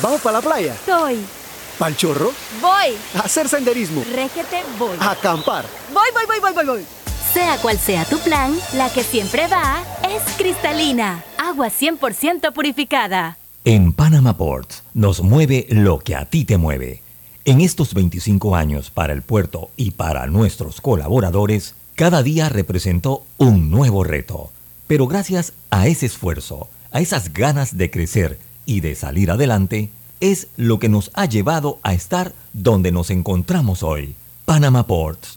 [0.02, 0.76] ¿Vamos para la playa?
[0.86, 1.18] Soy.
[1.80, 2.34] ¿Pal chorro?
[2.60, 2.98] Voy.
[3.16, 4.04] ¿A hacer senderismo?
[4.14, 4.98] Régete, voy.
[5.00, 5.64] ¿A acampar?
[5.94, 6.97] Voy, voy, voy, voy, voy, voy.
[7.38, 11.24] Sea cual sea tu plan, la que siempre va es cristalina.
[11.38, 13.38] Agua 100% purificada.
[13.64, 17.04] En Panama Ports nos mueve lo que a ti te mueve.
[17.46, 23.70] En estos 25 años para el puerto y para nuestros colaboradores, cada día representó un
[23.70, 24.50] nuevo reto.
[24.88, 30.48] Pero gracias a ese esfuerzo, a esas ganas de crecer y de salir adelante, es
[30.58, 34.16] lo que nos ha llevado a estar donde nos encontramos hoy.
[34.46, 35.37] Panama Ports,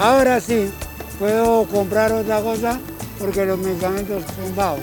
[0.00, 0.70] Ahora sí,
[1.18, 2.80] puedo comprar otra cosa
[3.18, 4.80] porque los medicamentos son bajos.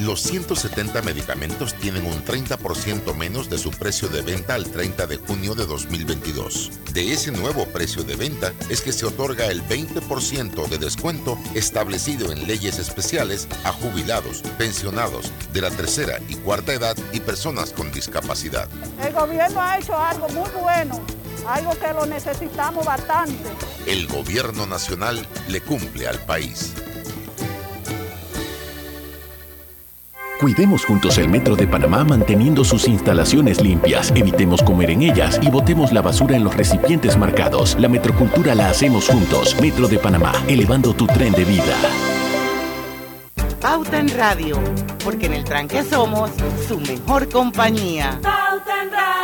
[0.00, 5.18] Los 170 medicamentos tienen un 30% menos de su precio de venta al 30 de
[5.18, 6.70] junio de 2022.
[6.94, 12.32] De ese nuevo precio de venta es que se otorga el 20% de descuento establecido
[12.32, 17.92] en leyes especiales a jubilados, pensionados de la tercera y cuarta edad y personas con
[17.92, 18.70] discapacidad.
[19.04, 20.98] El gobierno ha hecho algo muy bueno,
[21.46, 23.50] algo que lo necesitamos bastante.
[23.86, 26.72] El gobierno nacional le cumple al país.
[30.40, 35.50] Cuidemos juntos el Metro de Panamá manteniendo sus instalaciones limpias, evitemos comer en ellas y
[35.50, 37.76] botemos la basura en los recipientes marcados.
[37.78, 39.54] La metrocultura la hacemos juntos.
[39.60, 41.76] Metro de Panamá, elevando tu tren de vida.
[43.60, 44.58] Pauta en Radio,
[45.04, 46.30] porque en el tranque somos
[46.66, 48.18] su mejor compañía.
[48.22, 49.19] Pauta en Radio.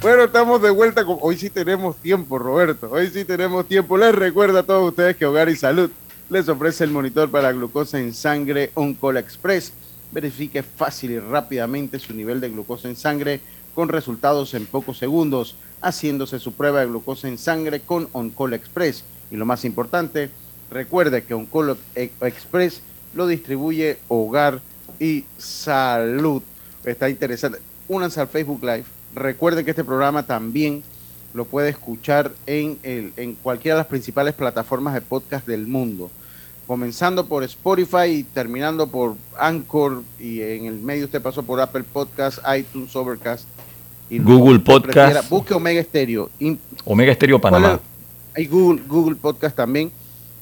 [0.00, 1.04] Bueno, estamos de vuelta.
[1.04, 1.18] Con...
[1.20, 2.88] Hoy sí tenemos tiempo, Roberto.
[2.88, 3.98] Hoy sí tenemos tiempo.
[3.98, 5.90] Les recuerdo a todos ustedes que Hogar y Salud
[6.30, 9.72] les ofrece el monitor para glucosa en sangre Oncola Express.
[10.12, 13.40] Verifique fácil y rápidamente su nivel de glucosa en sangre
[13.74, 19.02] con resultados en pocos segundos, haciéndose su prueba de glucosa en sangre con Oncola Express.
[19.32, 20.30] Y lo más importante,
[20.70, 22.82] recuerde que Oncola Express
[23.14, 24.60] lo distribuye Hogar
[25.00, 26.42] y Salud.
[26.84, 27.58] Está interesante.
[27.88, 30.82] Únanse al Facebook Live Recuerden que este programa también
[31.34, 36.10] lo puede escuchar en, el, en cualquiera de las principales plataformas de podcast del mundo.
[36.66, 41.84] Comenzando por Spotify y terminando por Anchor y en el medio usted pasó por Apple
[41.84, 43.46] Podcast, iTunes, Overcast.
[44.10, 44.94] Y Google Podcast.
[44.94, 46.30] Prefiera, busque Omega Stereo.
[46.84, 47.80] Omega Stereo Panamá.
[48.34, 49.90] Hay Google, Google Podcast también.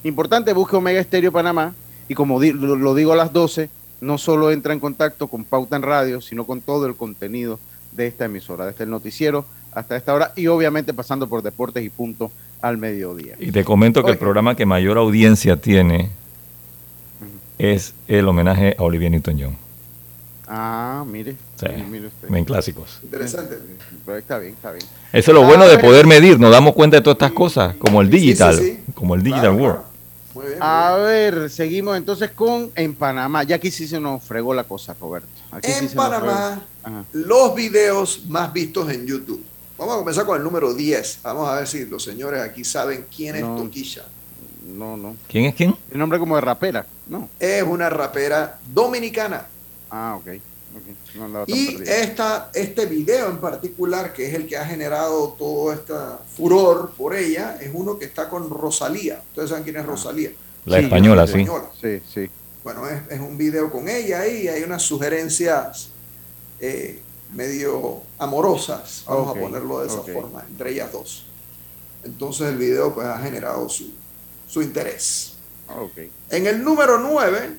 [0.03, 1.73] Importante, busque Omega Stereo Panamá.
[2.09, 3.69] Y como di, lo, lo digo a las 12,
[4.01, 7.59] no solo entra en contacto con Pauta en Radio, sino con todo el contenido
[7.97, 11.89] de esta emisora, desde el noticiero hasta esta hora y obviamente pasando por deportes y
[11.89, 12.31] punto
[12.61, 13.35] al mediodía.
[13.39, 16.09] Y te comento que el programa que mayor audiencia tiene
[17.57, 19.57] es el homenaje a Olivia Newton-John.
[20.47, 21.35] Ah, mire.
[21.57, 22.33] Sí, mire, usted.
[22.33, 22.99] en clásicos.
[23.03, 23.57] Interesante.
[24.05, 24.85] Pero está bien, está bien.
[25.11, 27.75] Eso es lo bueno de ver, poder medir, nos damos cuenta de todas estas cosas,
[27.75, 28.79] como el sí, digital, sí.
[28.93, 29.81] como el digital world.
[30.59, 33.43] A ver, seguimos entonces con en Panamá.
[33.43, 35.27] Ya aquí sí se nos fregó la cosa, Roberto.
[35.51, 36.61] Aquí sí En Panamá,
[37.13, 39.43] los videos más vistos en YouTube.
[39.77, 41.19] Vamos a comenzar con el número 10.
[41.23, 43.57] Vamos a ver si los señores aquí saben quién es No.
[43.57, 44.05] Toquilla.
[44.67, 45.15] No, no.
[45.27, 45.75] ¿Quién es quién?
[45.91, 46.85] El nombre como de rapera.
[47.07, 47.29] No.
[47.39, 49.45] Es una rapera dominicana.
[49.89, 50.41] Ah, ok.
[51.15, 51.91] No Y perdido.
[51.93, 55.93] esta, este video en particular, que es el que ha generado todo este
[56.35, 59.21] furor por ella, es uno que está con Rosalía.
[59.29, 60.31] Ustedes saben quién es Rosalía.
[60.65, 61.41] La española, sí.
[61.41, 61.69] Española.
[61.81, 62.29] Sí, sí.
[62.63, 65.89] Bueno, es, es un video con ella y hay unas sugerencias
[66.59, 67.01] eh,
[67.33, 71.25] medio amorosas, vamos a ponerlo de esa forma, entre ellas dos.
[72.03, 73.91] Entonces el video pues ha generado su,
[74.47, 75.33] su interés.
[75.67, 75.97] Ok.
[76.29, 77.57] En el número 9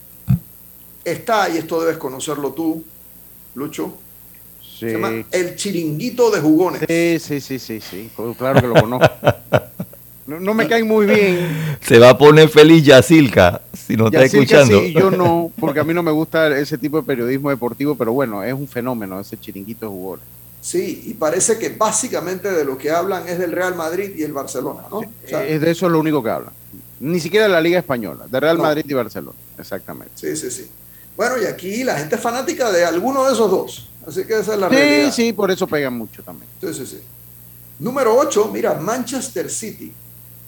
[1.05, 2.85] está, y esto debes conocerlo tú,
[3.59, 3.95] Lucho,
[4.63, 4.87] Sí.
[4.87, 6.83] se llama El Chiringuito de Jugones.
[6.89, 8.11] Sí, sí, sí, sí, sí.
[8.39, 9.09] Claro que lo conozco.
[10.27, 11.77] No, no me caen muy bien.
[11.81, 14.79] Se va a poner feliz Yacilca, si no está escuchando.
[14.81, 18.13] sí, yo no, porque a mí no me gusta ese tipo de periodismo deportivo, pero
[18.13, 20.25] bueno, es un fenómeno ese chiringuito de jugadores.
[20.61, 24.33] Sí, y parece que básicamente de lo que hablan es del Real Madrid y el
[24.35, 24.99] Barcelona, ¿no?
[24.99, 26.53] O sea, es de eso es lo único que hablan.
[27.01, 28.65] Ni siquiera de la Liga Española, de Real No.
[28.65, 29.37] Madrid y Barcelona.
[29.59, 30.13] Exactamente.
[30.15, 30.67] Sí, sí, sí.
[31.19, 33.89] Bueno, y aquí la gente es fanática de alguno de esos dos.
[34.07, 35.13] Así que esa es la Sí, realidad.
[35.13, 36.49] sí, por eso pegan mucho también.
[36.61, 37.01] Sí, sí, sí.
[37.81, 39.93] Número 8, mira, Manchester City.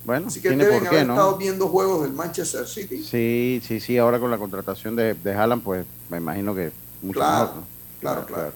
[0.05, 1.13] Bueno, Así que tiene deben por qué, ¿no?
[1.15, 3.03] estado viendo juegos del Manchester City.
[3.03, 6.71] Sí, sí, sí, ahora con la contratación de, de Haaland, pues me imagino que
[7.03, 7.67] mucho Claro, mejor, ¿no?
[8.01, 8.53] claro, claro.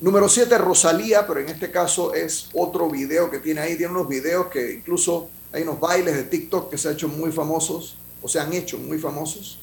[0.00, 3.76] Número 7, Rosalía, pero en este caso es otro video que tiene ahí.
[3.76, 7.30] Tiene unos videos que incluso hay unos bailes de TikTok que se han hecho muy
[7.30, 9.58] famosos, o se han hecho muy famosos.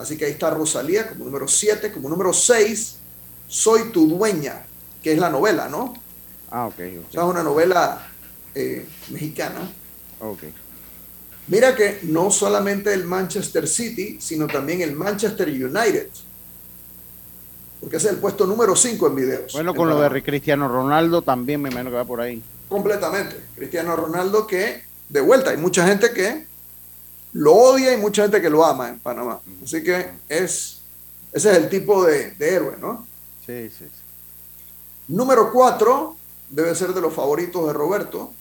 [0.00, 1.92] Así que ahí está Rosalía como número 7.
[1.92, 2.96] Como número 6,
[3.46, 4.64] Soy tu dueña,
[5.02, 5.94] que es la novela, ¿no?
[6.52, 6.78] Ah, ok.
[7.08, 8.06] O sea, es una novela
[8.54, 9.72] eh, mexicana.
[10.20, 10.44] Ok.
[11.48, 16.08] Mira que no solamente el Manchester City, sino también el Manchester United.
[17.80, 19.52] Porque ese es el puesto número 5 en videos.
[19.52, 22.40] Bueno, en con lo de Cristiano Ronaldo también me imagino que va por ahí.
[22.68, 23.36] Completamente.
[23.56, 26.46] Cristiano Ronaldo que, de vuelta, hay mucha gente que
[27.32, 29.40] lo odia y mucha gente que lo ama en Panamá.
[29.64, 30.80] Así que es,
[31.32, 33.06] ese es el tipo de, de héroe, ¿no?
[33.46, 34.00] Sí, sí, sí.
[35.08, 36.16] Número 4
[36.50, 38.32] debe ser de los favoritos de Roberto.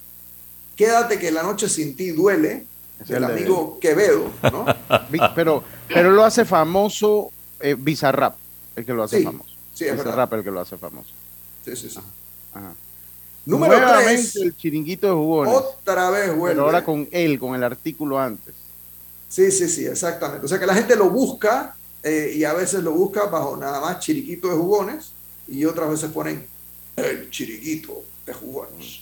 [0.76, 2.66] Quédate que la noche sin ti duele,
[3.02, 4.66] Es el de- amigo Quevedo, ¿no?
[5.36, 8.36] Pero, pero lo hace famoso eh, Bizarrap,
[8.76, 9.50] el que lo hace Sí, famoso.
[9.74, 9.98] sí, es.
[9.98, 11.10] Bizarrap el que lo hace famoso.
[11.66, 12.00] Sí, sí, sí.
[12.54, 12.74] Ajá.
[13.46, 15.54] Número Nuevamente 3, el chiringuito de jugones.
[15.56, 16.56] otra vez vuelve.
[16.56, 18.54] Pero ahora con él, con el artículo antes.
[19.30, 20.46] Sí, sí, sí, exactamente.
[20.46, 23.80] O sea que la gente lo busca eh, y a veces lo busca bajo nada
[23.80, 25.12] más chiriquito de jugones
[25.48, 26.46] y otras veces ponen
[26.96, 29.02] el chiriquito de jugones.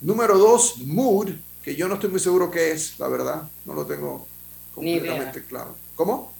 [0.00, 1.28] Número dos, mood,
[1.62, 3.42] que yo no estoy muy seguro qué es, la verdad.
[3.64, 4.26] No lo tengo
[4.76, 5.00] Ni idea.
[5.00, 5.74] completamente claro.
[5.94, 6.32] ¿Cómo?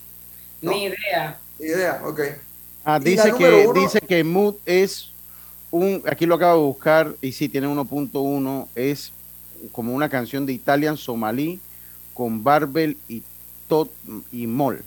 [0.62, 1.38] Ni idea.
[1.58, 2.20] Ni idea, ok.
[2.84, 5.10] Ah, dice que, uno- dice que Mood es
[5.70, 9.12] un, aquí lo acabo de buscar, y sí, tiene 1.1, es
[9.70, 11.60] como una canción de Italian Somalí
[12.14, 13.22] con Barbel y
[13.68, 13.90] Tot
[14.30, 14.82] y Mol.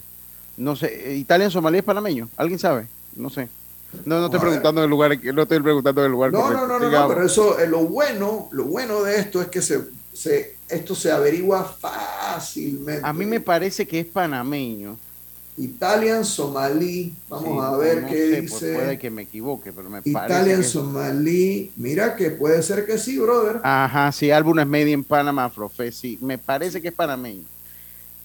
[0.57, 2.29] No sé, eh, ¿Italian Somalí es panameño?
[2.38, 2.88] ¿Alguien sabe?
[3.15, 3.49] No sé.
[4.03, 7.07] No, no estoy preguntando del lugar, no estoy preguntando del lugar No, no, no, no,
[7.07, 11.11] pero eso, eh, lo bueno, lo bueno de esto es que se, se, esto se
[11.11, 13.01] averigua fácilmente.
[13.05, 14.97] A mí me parece que es panameño.
[15.57, 18.73] Italian Somalí, vamos Sí, a ver no qué sé, pues dice.
[18.73, 23.17] puede que me equivoque, pero me parece Italian Somalí, mira que puede ser que sí,
[23.17, 23.61] brother.
[23.63, 27.43] Ajá, sí, álbum es Made in Panama Afrofest, sí, me parece que es panameño.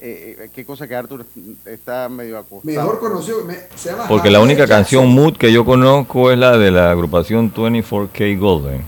[0.03, 1.27] Eh, eh, qué cosa que Arthur
[1.67, 2.63] está medio acostado.
[2.65, 4.77] Mejor conocido, me- se llama Porque la única Jackson.
[4.79, 8.83] canción mood que yo conozco es la de la agrupación 24K Golden,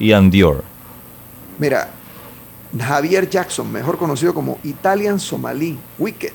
[0.00, 0.64] Ian Dior.
[1.58, 1.90] Mira,
[2.76, 6.32] Javier Jackson, mejor conocido como Italian Somalí, Wicked,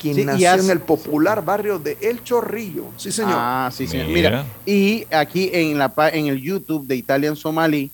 [0.00, 2.86] quien Sí, y nació hace- en el popular barrio de El Chorrillo.
[2.96, 3.34] Sí, señor.
[3.36, 4.08] Ah, sí, señor.
[4.08, 4.30] Mira.
[4.30, 7.90] Mira, y aquí en la pa- en el YouTube de Italian Somali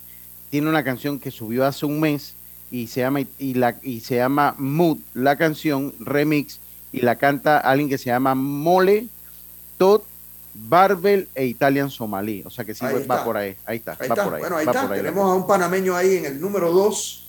[0.50, 2.34] tiene una canción que subió hace un mes
[2.70, 6.59] y se llama y la y se llama Mood, la canción remix
[6.92, 9.07] y la canta alguien que se llama Mole
[9.78, 10.04] Tot
[10.54, 13.24] Barbel e Italian Somalí, o sea que sí Ahí va está.
[13.24, 14.24] por ahí, ahí está, Ahí va está.
[14.24, 14.40] por ahí.
[14.40, 14.82] bueno, ahí va está.
[14.84, 17.26] por ahí Tenemos a un panameño ahí en el número 2,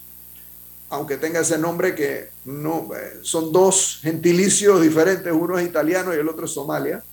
[0.89, 6.17] aunque tenga ese nombre que no eh, son dos gentilicios diferentes, uno es italiano y
[6.17, 7.03] el otro es Somalia.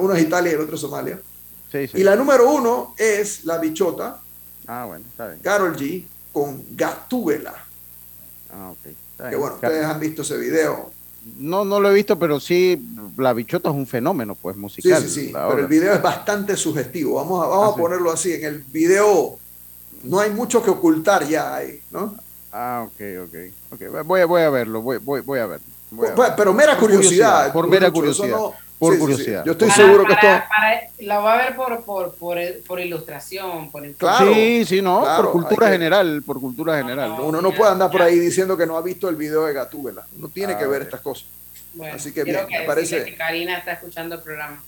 [0.00, 1.20] Uno es Italia y el otro es Somalia.
[1.70, 1.98] Sí, sí.
[1.98, 4.20] Y la número uno es la bichota,
[4.66, 5.40] Ah, bueno, está bien.
[5.42, 7.52] Carol G, con Gatúbela.
[8.52, 8.86] Ah, ok.
[9.12, 10.92] Está Que bueno, ustedes han visto ese video.
[11.38, 12.80] No, no lo he visto, pero sí,
[13.16, 15.02] la bichota es un fenómeno, pues, Sí, musical.
[15.02, 15.32] sí, sí.
[15.32, 17.16] la Pero el video es bastante sugestivo.
[17.16, 17.80] Vamos a, vamos Ah, a sí.
[17.80, 18.32] ponerlo así.
[18.34, 19.38] En el video
[20.04, 22.16] no hay mucho que ocultar ya ahí, ¿no?
[22.52, 23.34] Ah, ok, ok.
[23.72, 23.88] okay.
[24.04, 25.66] Voy, a- voy a verlo, voy, voy, voy a verlo.
[25.90, 26.36] Voy a Pues, verlo.
[26.36, 27.52] pero mera Por curiosidad.
[27.52, 28.28] Por mera curiosidad.
[28.36, 29.12] no- por sí, sí, sí.
[29.12, 29.44] curiosidad.
[29.44, 30.48] Yo estoy Para- seguro que para- esto.
[30.48, 35.02] para- la va a ver por, por, por, por ilustración, por Claro, sí, sí, no,
[35.02, 37.12] claro, por cultura que- general, por cultura general.
[37.20, 40.04] Uno no puede andar por ahí diciendo que no ha visto el video de Gatúbela.
[40.18, 40.86] Uno tiene Ah, que ver ok.
[40.88, 41.26] estas cosas.
[41.74, 44.62] Bueno, Así que bien, que me parece- que Karina está escuchando el programa.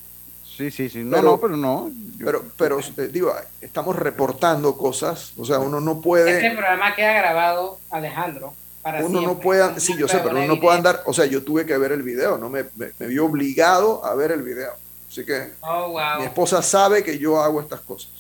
[0.57, 0.99] Sí, sí, sí.
[1.05, 1.91] No, Pero- no, pero no.
[2.19, 5.33] Pero, pero eh, digo, estamos reportando cosas.
[5.37, 6.51] O sea, uno no Este puede.
[6.53, 9.81] programa queda grabado, Alejandro, para Uno no puede.
[9.81, 11.03] Sí, yo sé, pero uno no puede andar.
[11.07, 12.39] O sea, yo tuve que ver el video.
[12.39, 14.73] No me, me, me vi obligado a ver el video.
[15.11, 16.19] Así que Oh, wow.
[16.21, 18.11] mi esposa sabe que yo hago estas cosas.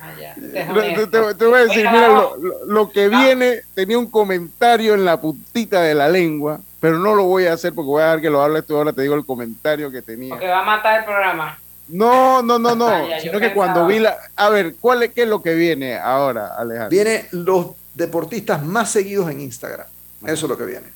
[0.00, 0.34] Ah, ya.
[1.36, 5.20] Te, voy a decir, mira, lo, lo- lo que viene, tenía un comentario en la
[5.20, 8.30] puntita de la lengua, pero no lo voy a hacer porque voy a dejar que
[8.30, 10.30] lo hables tú ahora, te digo el comentario que tenía.
[10.30, 11.58] Porque va a matar el programa.
[11.88, 13.54] No, no, no, no, ya, yo sino que pensaba.
[13.54, 14.16] cuando vi la...
[14.36, 16.90] A ver, ¿cuál es, ¿qué es lo que viene ahora, Alejandro?
[16.90, 19.86] Viene los deportistas más seguidos en Instagram.
[20.22, 20.86] Eso es lo que viene.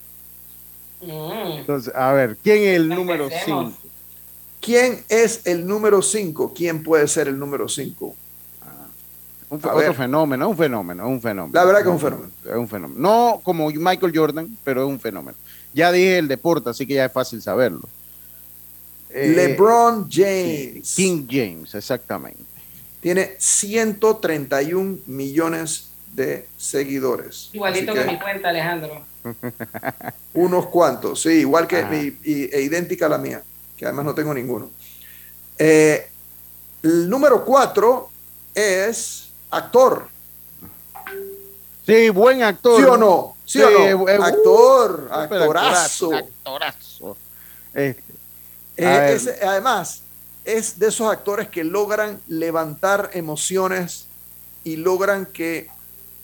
[1.00, 1.58] Mm.
[1.58, 3.74] Entonces, a ver, ¿quién es el número Empecemos.
[3.80, 3.88] 5?
[4.60, 6.52] ¿Quién es el número 5?
[6.54, 8.14] ¿Quién puede ser el número 5?
[9.48, 9.92] Un, otro ver.
[9.92, 11.52] fenómeno, un fenómeno, un fenómeno.
[11.52, 12.30] La verdad que es un fenómeno.
[12.44, 13.00] Es un fenómeno.
[13.00, 15.36] No como Michael Jordan, pero es un fenómeno.
[15.74, 17.88] Ya dije el deporte, así que ya es fácil saberlo.
[19.10, 20.94] Eh, LeBron James.
[20.94, 22.42] King James, exactamente.
[23.00, 27.50] Tiene 131 millones de seguidores.
[27.52, 29.04] Igualito que mi cuenta, Alejandro.
[30.34, 33.42] Unos cuantos, sí, igual que mi, y- e idéntica a la mía,
[33.76, 34.70] que además no tengo ninguno.
[35.58, 36.06] Eh,
[36.82, 38.10] el número 4
[38.54, 40.08] es actor.
[41.84, 42.80] Sí, buen actor.
[42.80, 43.36] ¿Sí o no?
[43.44, 44.08] ¿Sí, o no?
[44.08, 46.14] eh, actor, actorazo.
[46.14, 47.16] Actorazo.
[47.74, 48.02] Este,
[48.76, 50.02] Eh, además,
[50.44, 54.06] es de esos actores que logran levantar emociones
[54.64, 55.68] y logran que,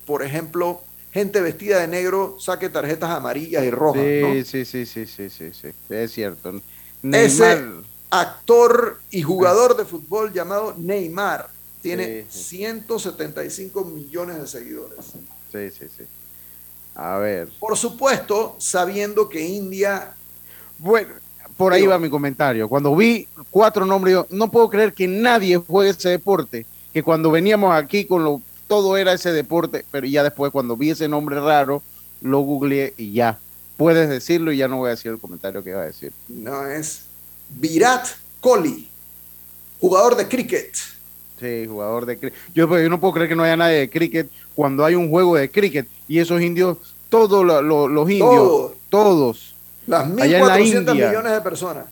[0.06, 0.82] por ejemplo,
[1.12, 4.02] gente vestida de negro saque tarjetas amarillas y rojas.
[4.02, 4.44] sí, ¿no?
[4.44, 6.60] sí, sí, sí, sí, sí, sí, es cierto.
[7.02, 7.62] Ese
[8.10, 11.50] actor y jugador de fútbol llamado Neymar
[11.82, 12.44] tiene Sí, sí.
[12.56, 14.98] 175 millones de seguidores.
[15.52, 16.04] Sí, sí, sí.
[16.94, 17.48] A ver.
[17.60, 20.14] Por supuesto, sabiendo que India
[20.78, 21.14] Bueno,
[21.56, 22.68] por ahí Digo- va mi comentario.
[22.68, 26.66] Cuando vi cuatro nombres, yo no puedo creer que nadie juegue ese deporte.
[26.92, 30.90] Que cuando veníamos aquí con lo, todo era ese deporte, pero ya después cuando vi
[30.90, 31.82] ese nombre raro,
[32.20, 33.38] lo googleé y ya.
[33.76, 36.12] Puedes decirlo y ya no voy a decir el comentario que iba a decir.
[36.28, 37.02] no es
[37.50, 38.06] Virat
[38.40, 38.88] Kohli,
[39.80, 40.74] jugador de cricket.
[41.40, 42.38] Sí, jugador de cricket.
[42.54, 45.08] Yo, pues, yo no puedo creer que no haya nadie de cricket cuando hay un
[45.10, 46.78] juego de cricket y esos indios,
[47.08, 48.72] todos lo- lo- los indios, Todos.
[48.88, 49.54] todos,
[49.86, 51.08] Las Allá en la 1.400 India.
[51.08, 51.86] millones de personas.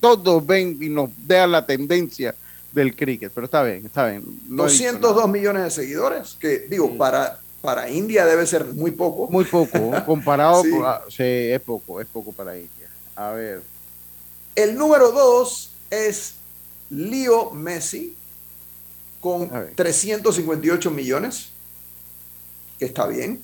[0.00, 2.34] todos ven y nos dejan la tendencia
[2.72, 3.32] del cricket.
[3.34, 4.22] Pero está bien, está bien.
[4.48, 8.90] No he dicho 202 millones de seguidores, que digo, para, para India debe ser muy
[8.90, 9.28] poco.
[9.30, 10.70] Muy poco, comparado Sí.
[10.70, 12.88] con- ah, sí, es poco, es poco para India.
[13.16, 13.62] A ver,
[14.54, 16.34] El número 2 es
[16.90, 18.14] Leo Messi,
[19.32, 19.74] con A ver.
[19.74, 21.50] 358 millones,
[22.78, 23.42] que está bien,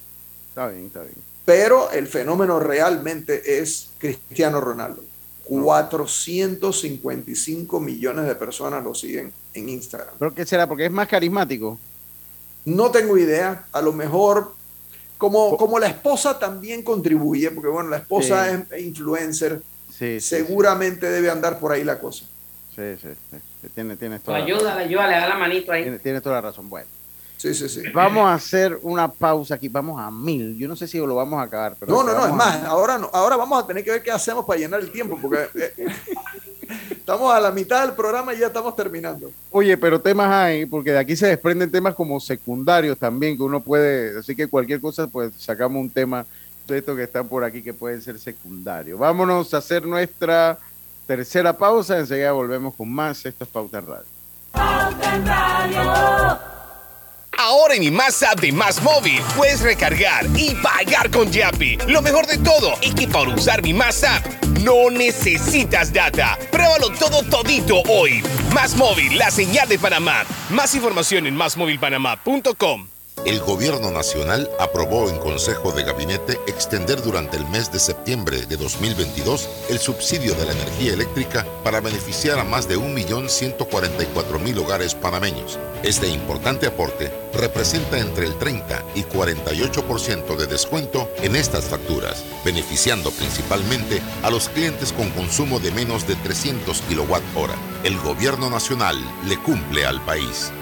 [0.49, 1.15] está bien, está bien.
[1.45, 5.03] pero el fenómeno realmente es Cristiano Ronaldo.
[5.47, 10.15] 455 millones de personas lo siguen en Instagram.
[10.19, 10.67] ¿Pero qué será?
[10.69, 11.79] Porque es más carismático.
[12.65, 14.55] No tengo idea, a lo mejor
[15.19, 18.63] como, como la esposa también contribuye, porque bueno, la esposa Sí.
[18.71, 22.25] es influencer, Sí, sí, seguramente debe andar por ahí la cosa.
[22.75, 23.09] Sí, sí,
[23.75, 25.83] Tiene, tiene toda, la ayuda, le ayuda, le da la manito ahí.
[25.83, 26.69] tiene, tiene toda la razón.
[26.69, 26.89] Bueno,
[27.37, 27.83] Sí, sí, sí.
[27.93, 29.69] vamos a hacer una pausa aquí.
[29.69, 30.57] Vamos a mil.
[30.57, 31.77] Yo no sé si lo vamos a acabar.
[31.79, 34.03] Pero No, no, no, es a- más, ahora, no, ahora vamos a tener que ver
[34.03, 35.87] qué hacemos para llenar el tiempo, porque eh,
[36.91, 39.31] estamos a la mitad del programa y ya estamos terminando.
[39.51, 43.61] Oye, pero temas hay, porque de aquí se desprenden temas como secundarios también, que uno
[43.61, 46.25] puede, así que cualquier cosa, pues sacamos un tema
[46.67, 48.99] de estos que están por aquí que pueden ser secundarios.
[48.99, 50.59] Vámonos a hacer nuestra
[51.07, 53.25] tercera pausa, enseguida volvemos con más.
[53.25, 54.07] Esto es Pauta en Radio.
[54.53, 56.55] Pauta en Radio.
[57.37, 61.79] Ahora en mi Más App de Más Móvil puedes recargar y pagar con Yapi.
[61.89, 64.25] Lo mejor de todo es que para usar mi Más App
[64.63, 66.39] no necesitas data.
[66.51, 68.23] Pruébalo todo todito hoy.
[68.55, 70.25] Más Móvil, la señal de Panamá.
[70.51, 72.94] Más información en másmóvilpanamá.com.
[73.25, 78.59] El Gobierno Nacional aprobó en Consejo de Gabinete extender durante el mes de septiembre de
[78.59, 85.59] 2022 el subsidio de la energía eléctrica para beneficiar a más de 1.144.000 hogares panameños.
[85.83, 93.11] Este importante aporte representa entre el 30 y 48% de descuento en estas facturas, beneficiando
[93.11, 97.85] principalmente a los clientes con consumo de menos de 300 kWh.
[97.85, 100.53] El Gobierno Nacional le cumple al país.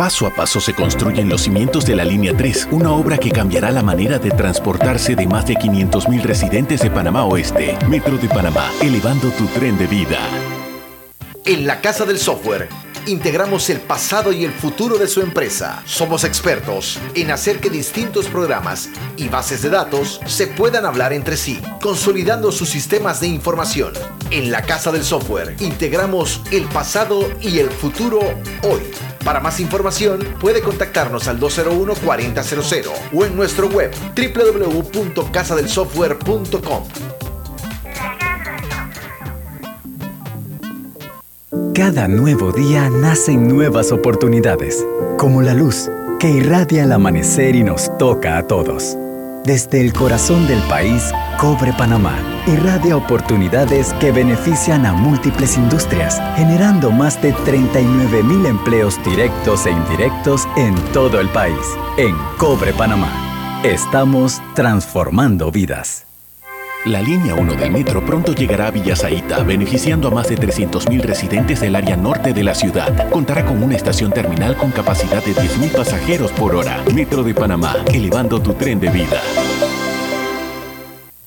[0.00, 3.70] Paso a paso se construyen los cimientos de la Línea 3, una obra que cambiará
[3.70, 7.76] la manera de transportarse de más de 500.000 residentes de Panamá Oeste.
[7.86, 10.18] Metro de Panamá, elevando tu tren de vida.
[11.44, 12.70] En la Casa del Software
[13.04, 15.82] integramos el pasado y el futuro de su empresa.
[15.84, 18.88] Somos expertos en hacer que distintos programas
[19.18, 23.92] y bases de datos se puedan hablar entre sí, consolidando sus sistemas de información.
[24.30, 28.20] En la Casa del Software integramos el pasado y el futuro
[28.62, 29.09] hoy.
[29.24, 36.84] Para más información puede contactarnos al 201-4000 o en nuestro web www.casadelsoftware.com.
[41.74, 44.84] Cada nuevo día nacen nuevas oportunidades,
[45.16, 48.98] como la luz que irradia el amanecer y nos toca a todos.
[49.44, 51.02] Desde el corazón del país,
[51.40, 59.02] Cobre Panamá irradia oportunidades que benefician a múltiples industrias, generando más de 39 mil empleos
[59.02, 61.56] directos e indirectos en todo el país.
[61.96, 66.04] En Cobre Panamá, estamos transformando vidas.
[66.84, 71.60] La línea 1 del metro pronto llegará a Villasaita, beneficiando a más de 300.000 residentes
[71.60, 73.08] del área norte de la ciudad.
[73.08, 76.84] Contará con una estación terminal con capacidad de 10.000 pasajeros por hora.
[76.94, 79.22] Metro de Panamá, elevando tu tren de vida.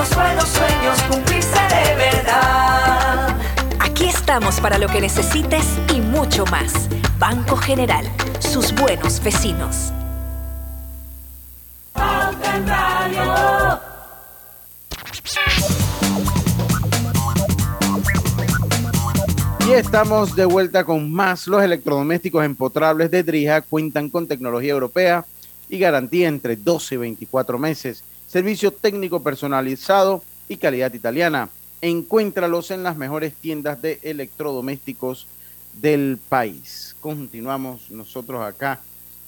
[0.00, 3.36] los buenos sueños cumplirse de verdad.
[3.80, 6.88] Aquí estamos para lo que necesites y mucho más.
[7.18, 8.06] Banco General,
[8.38, 9.92] sus buenos vecinos.
[11.92, 13.80] Pauta en Radio.
[19.68, 21.46] Y estamos de vuelta con más.
[21.46, 25.26] Los electrodomésticos empotrables de Drija cuentan con tecnología europea
[25.68, 28.02] y garantía entre 12 y 24 meses.
[28.30, 31.48] Servicio técnico personalizado y calidad italiana.
[31.80, 35.26] Encuéntralos en las mejores tiendas de electrodomésticos
[35.80, 36.94] del país.
[37.00, 38.78] Continuamos nosotros acá.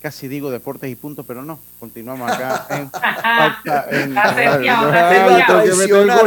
[0.01, 1.59] Casi digo deportes y puntos, pero no.
[1.81, 2.91] Continuamos acá en.
[2.95, 3.61] Ah,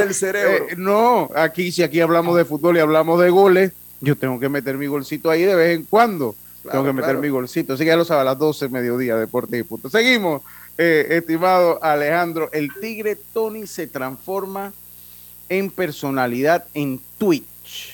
[0.03, 0.67] el cerebro.
[0.67, 3.71] Eh, no, aquí si aquí hablamos de fútbol y hablamos de goles,
[4.01, 6.36] yo tengo que meter mi golcito ahí de vez en cuando.
[6.61, 7.21] Claro, tengo que meter claro.
[7.21, 7.73] mi golcito.
[7.73, 9.93] Así que ya lo sabe, a las 12 mediodía, deportes y puntos.
[9.93, 10.41] Seguimos,
[10.78, 12.49] eh, estimado Alejandro.
[12.51, 14.73] El tigre Tony se transforma
[15.49, 17.93] en personalidad en Twitch.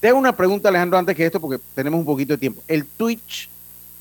[0.00, 2.62] Te hago una pregunta, Alejandro, antes que esto, porque tenemos un poquito de tiempo.
[2.68, 3.48] ¿El Twitch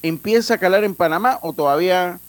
[0.04, 2.20] empieza a calar en Panamá o todavía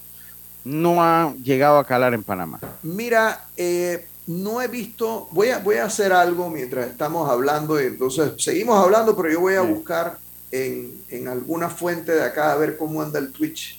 [0.64, 2.61] no ha llegado a calar en Panamá?
[2.82, 7.86] Mira, eh, no he visto, voy a, voy a hacer algo mientras estamos hablando, y
[7.86, 10.18] entonces seguimos hablando, pero yo voy a buscar
[10.51, 13.78] en, en alguna fuente de acá a ver cómo anda el Twitch,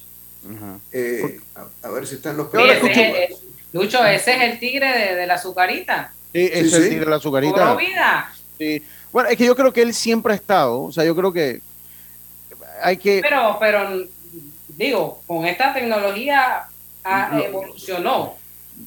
[0.92, 3.36] eh, a, a ver si está en los Sí, ese es el-
[3.72, 6.12] Lucho, ese es el tigre de, de la azucarita.
[6.34, 7.54] Sí, ese es el tigre de la azucarita.
[7.54, 8.32] Cobró vida.
[8.58, 8.84] Sí.
[9.12, 11.62] Bueno, es que yo creo que él siempre ha estado, o sea, yo creo que
[12.82, 13.20] hay que...
[13.22, 14.06] Pero, pero,
[14.70, 16.64] digo, con esta tecnología
[17.04, 17.40] ah, No.
[17.44, 18.36] evolucionó.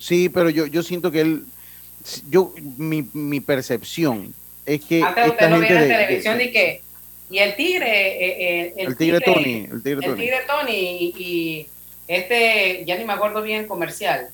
[0.01, 1.45] Sí, pero yo, yo siento que él,
[2.29, 4.35] yo, mi, mi percepción
[4.65, 6.83] es que Antes esta usted lo gente veía televisión de- y que,
[7.33, 10.29] y el tigre, eh, eh, El tigre Tony, el tigre Tony.
[10.47, 11.67] Tony y, y
[12.07, 14.29] este, ya ni me acuerdo bien, comercial.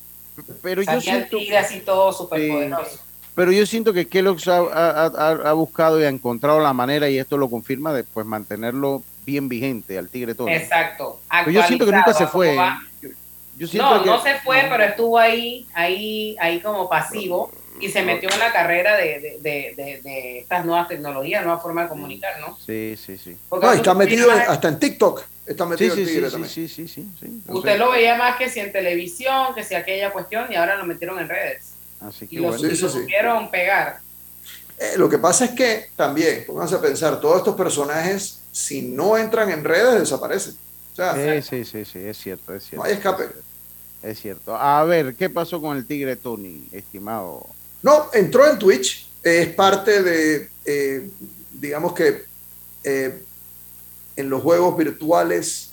[0.61, 2.99] pero yo el siento, tigre así todo superpoderoso.
[3.35, 7.09] pero yo siento que Kellogg's ha, ha- ha- ha buscado y ha encontrado la manera,
[7.09, 10.53] y esto lo confirma, de pues mantenerlo bien vigente al Tigre Tony.
[10.53, 11.21] Exacto.
[11.29, 12.55] Pero yo siento que nunca se fue.
[13.01, 13.09] Yo,
[13.57, 17.89] yo siento no, que- no se fue, pero estuvo ahí, ahí, ahí como pasivo y
[17.89, 21.85] se metió en la carrera de, de, de, de- de estas nuevas tecnologías, nuevas formas
[21.85, 22.57] de comunicar, ¿no?
[22.65, 23.37] Sí, sí, sí.
[23.47, 25.23] Porque No, y tú está metido hasta en TikTok.
[25.45, 26.47] Está metido sí, sí, también.
[26.49, 27.41] sí, sí, sí, sí.
[27.47, 30.85] Usted lo veía más que si en televisión, que si aquella cuestión, y ahora lo
[30.85, 31.71] metieron en redes.
[32.01, 32.67] Así Y que lo, bueno.
[32.67, 33.99] y lo supieron pegar.
[34.77, 39.17] Eh, lo que pasa es que también, pónganse a pensar, todos estos personajes, si no
[39.17, 40.55] entran en redes, desaparecen.
[40.93, 42.83] O sea, Sí, sí, sí, sí, es cierto, es cierto.
[42.83, 43.25] no hay escape.
[44.03, 44.55] Es cierto.
[44.55, 47.47] A ver, ¿qué pasó con el Tigre Tony, estimado?
[47.81, 51.09] No, entró en Twitch, es parte de, eh,
[51.53, 52.25] digamos que
[52.83, 53.23] eh,
[54.15, 55.71] en los juegos virtuales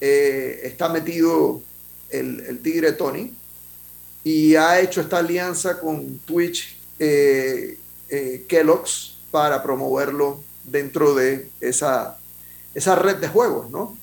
[0.00, 1.62] eh, está metido
[2.10, 3.34] el, el Tigre Tony
[4.24, 6.76] y ha hecho esta alianza con Twitch
[8.48, 12.18] Kellogg's para promoverlo dentro de esa,
[12.74, 13.96] esa red de juegos, ¿no?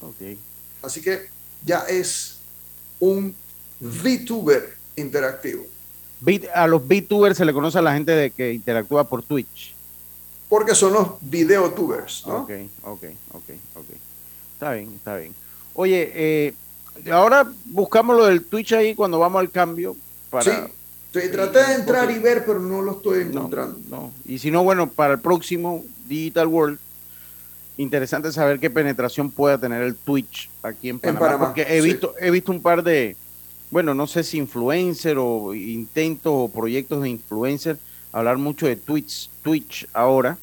[0.00, 0.36] Ok.
[0.82, 1.28] Así que
[1.64, 2.38] ya es
[2.98, 3.34] un
[3.80, 5.66] VTuber interactivo.
[6.54, 9.74] A los VTubers se le conoce a la gente de que interactúa por Twitch.
[10.48, 12.42] Porque son los videotubers, ¿no?
[12.42, 12.50] Ok,
[12.82, 13.86] ok, ok, ok.
[14.52, 15.34] Está bien, está bien.
[15.74, 16.54] Oye, eh,
[17.10, 19.96] ahora buscamos lo del Twitch ahí cuando vamos al cambio.
[20.30, 20.50] Para, Sí,
[21.12, 23.78] sí, traté de entrar y ver, pero no lo estoy encontrando.
[23.88, 24.12] No.
[24.24, 26.78] Y si no, bueno, para el próximo Digital World,
[27.78, 31.20] interesante saber qué penetración pueda tener el Twitch aquí en Panamá.
[31.20, 31.88] Panamá, porque he sí.
[31.88, 33.16] visto, he visto un par de,
[33.72, 37.78] bueno, no sé si influencer o intentos o proyectos de influencer,
[38.12, 40.36] hablar mucho de Twitch, Twitch ahora.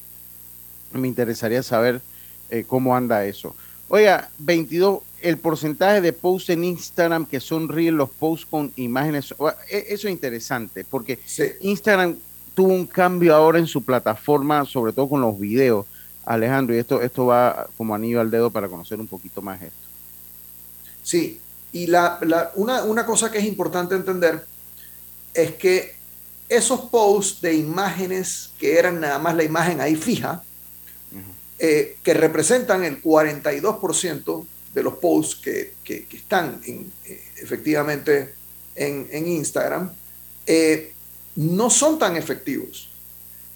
[0.92, 2.02] Me interesaría saber
[2.50, 3.54] eh, cómo anda eso.
[3.88, 9.32] Oiga, 22, el porcentaje de posts en Instagram que son real, los posts con imágenes,
[9.70, 11.18] e- eso es interesante, porque
[11.60, 12.16] Instagram
[12.56, 15.86] tuvo un cambio ahora en su plataforma, sobre todo con los videos,
[16.24, 19.86] Alejandro, y esto, esto va como anillo al dedo para conocer un poquito más esto.
[21.02, 21.40] Sí,
[21.72, 24.44] y la, la- una, una cosa que es importante entender
[25.34, 25.94] es que
[26.48, 30.42] esos posts de imágenes que eran nada más la imagen ahí fija,
[31.58, 38.34] eh, que representan el 42% de los posts que, que- que están en, eh, efectivamente
[38.74, 39.92] en, en Instagram,
[40.46, 40.92] eh,
[41.36, 42.88] no son tan efectivos.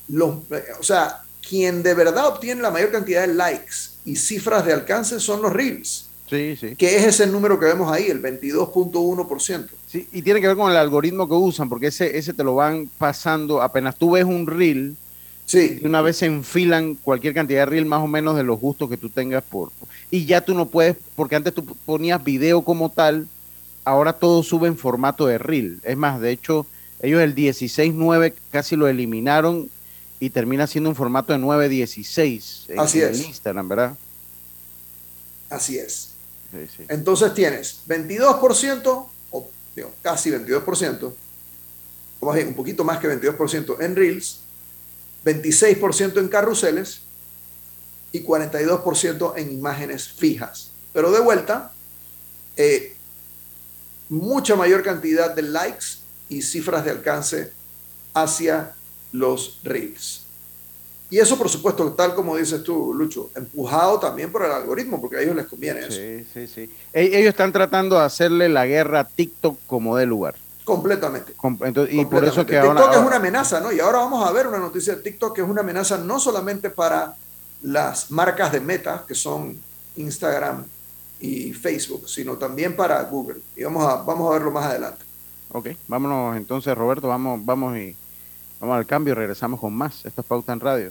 [0.09, 4.65] Los, eh, o sea, quien de verdad obtiene la mayor cantidad de likes y cifras
[4.67, 6.04] de alcance son los reels.
[6.29, 6.75] Sí, sí.
[6.77, 9.69] Que es ese número que vemos ahí, el 22.1%.
[9.87, 12.55] Sí, y tiene que ver con el algoritmo que usan, porque ese, ese te lo
[12.55, 14.97] van pasando, apenas tú ves un reel,
[15.45, 15.81] sí.
[15.85, 18.97] una vez se enfilan cualquier cantidad de reel más o menos de los gustos que
[18.97, 19.71] tú tengas por...
[20.11, 23.29] Y ya tú no puedes, porque antes tú ponías video como tal,
[23.85, 25.81] ahora todo sube en formato de reel.
[25.85, 26.67] Es más, de hecho,
[27.01, 29.69] ellos el 16.9 casi lo eliminaron
[30.21, 33.27] y termina siendo un formato de 9.16 en, Así en es.
[33.27, 33.97] Instagram, ¿verdad?
[35.51, 36.14] Así es.
[36.89, 41.13] Entonces tienes 22%, o digo, casi 22%,
[42.21, 44.41] o más bien un poquito más que 22% en Reels,
[45.25, 47.03] 26% en carruseles
[48.13, 50.71] y 42% en imágenes fijas.
[50.93, 51.73] Pero de vuelta,
[52.57, 52.95] eh,
[54.09, 55.87] mucha mayor cantidad de likes
[56.29, 57.53] y cifras de alcance
[58.13, 58.75] hacia
[59.13, 60.24] los Reels.
[61.15, 65.19] Y eso, por supuesto, tal como dices tú, Lucho, empujado también por el algoritmo, porque
[65.19, 65.93] a ellos les conviene eso.
[65.93, 66.71] Sí, sí, sí.
[66.93, 70.35] Ellos están tratando de hacerle la guerra a TikTok como de lugar.
[70.65, 71.35] Completamente.
[71.35, 72.73] Com- entonces- y por eso que ahora...
[72.73, 73.71] TikTok es ahora- una amenaza, ¿no?
[73.71, 76.69] Y ahora vamos a ver una noticia de TikTok que es una amenaza no solamente
[76.69, 77.15] para
[77.63, 79.57] las marcas de meta, que son
[79.95, 80.65] Instagram
[81.21, 83.37] y Facebook, sino también para Google.
[83.55, 85.05] Y vamos a, vamos a verlo más adelante.
[85.53, 87.95] Ok, vámonos entonces, Roberto, vamos, vamos y
[88.59, 90.05] vamos al cambio y regresamos con más.
[90.05, 90.91] Esto es Pauta en Radio.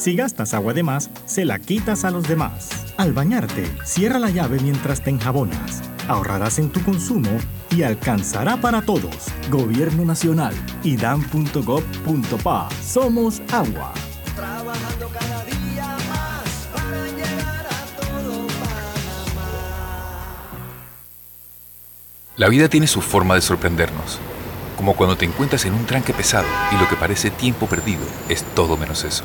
[0.00, 2.70] Si gastas agua de más, se la quitas a los demás.
[2.96, 5.82] Al bañarte, cierra la llave mientras te enjabonas.
[6.08, 7.28] Ahorrarás en tu consumo
[7.68, 9.14] y alcanzará para todos.
[9.50, 12.68] Gobierno Nacional, idam.gov.pa.
[12.82, 13.92] Somos agua.
[14.34, 18.46] Trabajando cada día más para llegar a todo
[22.38, 24.18] La vida tiene su forma de sorprendernos,
[24.78, 28.44] como cuando te encuentras en un tranque pesado y lo que parece tiempo perdido es
[28.54, 29.24] todo menos eso.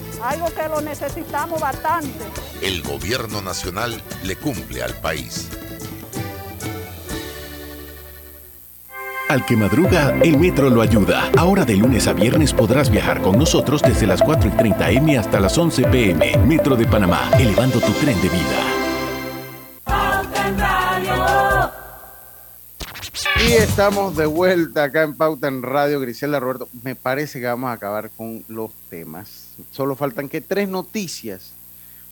[0.23, 2.25] algo que lo necesitamos bastante.
[2.61, 5.49] El gobierno nacional le cumple al país.
[9.31, 11.31] Al que madruga, el metro lo ayuda.
[11.37, 15.17] Ahora de lunes a viernes podrás viajar con nosotros desde las 4 y 30 M
[15.17, 16.37] hasta las 11 PM.
[16.39, 18.59] Metro de Panamá, elevando tu tren de vida.
[19.85, 21.71] Pauta en Radio.
[23.47, 26.67] Y estamos de vuelta acá en Pauta en Radio, Griselda Roberto.
[26.83, 29.40] Me parece que vamos a acabar con los temas.
[29.71, 31.51] Solo faltan que tres noticias.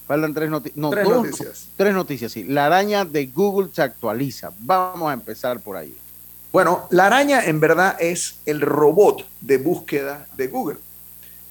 [0.08, 1.68] Faltan tres, noti- no, Tres dos- noticias.
[1.76, 2.43] Tres noticias, sí.
[2.43, 4.52] La araña de Google se actualiza.
[4.60, 5.95] Vamos a empezar por ahí.
[6.52, 10.78] Bueno, la araña en verdad es el robot de búsqueda de Google.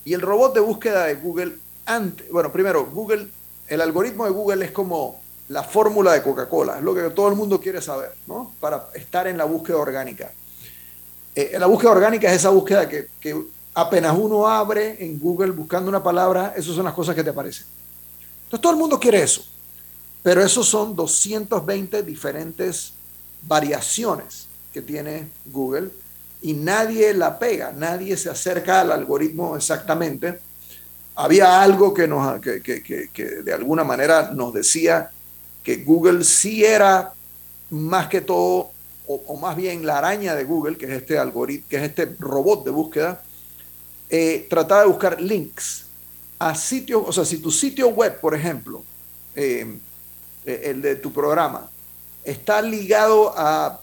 [0.05, 1.53] Y el robot de búsqueda de Google,
[1.86, 3.28] antes, bueno, primero, Google,
[3.68, 7.34] el algoritmo de Google es como la fórmula de Coca-Cola, es lo que todo el
[7.36, 8.53] mundo quiere saber, ¿no?
[8.59, 10.32] Para estar en la búsqueda orgánica.
[11.34, 13.40] Eh, la búsqueda orgánica es esa búsqueda que, que
[13.74, 17.66] apenas uno abre en Google buscando una palabra, esas son las cosas que te aparecen.
[18.44, 19.42] Entonces todo el mundo quiere eso,
[20.22, 22.92] pero esos son 220 diferentes
[23.42, 25.90] variaciones que tiene Google
[26.42, 30.38] y nadie la pega, nadie se acerca al algoritmo exactamente.
[31.16, 35.10] Había algo que, nos, que, que- que- de alguna manera nos decía
[35.64, 37.12] que Google sí era
[37.70, 38.70] más que todo,
[39.06, 42.06] o, o más bien la araña de Google, que es este algoritmo, que es este
[42.18, 43.22] robot de búsqueda,
[44.11, 45.86] eh, trataba de buscar links
[46.38, 48.82] a sitios, o sea, si tu sitio web, por ejemplo,
[49.34, 49.78] eh,
[50.44, 51.68] eh, el de tu programa,
[52.24, 53.80] está ligado a,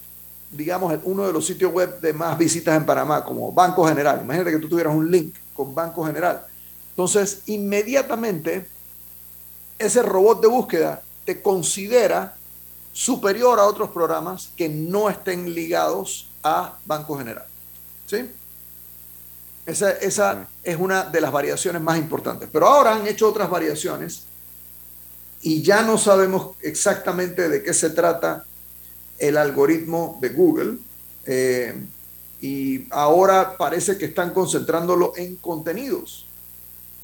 [0.50, 4.20] digamos, uno de los sitios web de más visitas en Panamá, como Banco General.
[4.22, 6.46] Imagínate que tú tuvieras un link con Banco General.
[6.90, 8.66] Entonces, inmediatamente,
[9.78, 12.36] ese robot de búsqueda te considera
[12.92, 17.44] superior a otros programas que no estén ligados a Banco General.
[18.06, 18.30] ¿Sí?
[19.66, 22.48] Esa, esa es una de las variaciones más importantes.
[22.52, 24.22] Pero ahora han hecho otras variaciones
[25.42, 28.44] y ya no sabemos exactamente de qué se trata
[29.18, 30.78] el algoritmo de Google.
[31.26, 31.74] eh,
[32.40, 36.26] y ahora parece que están concentrándolo en contenidos.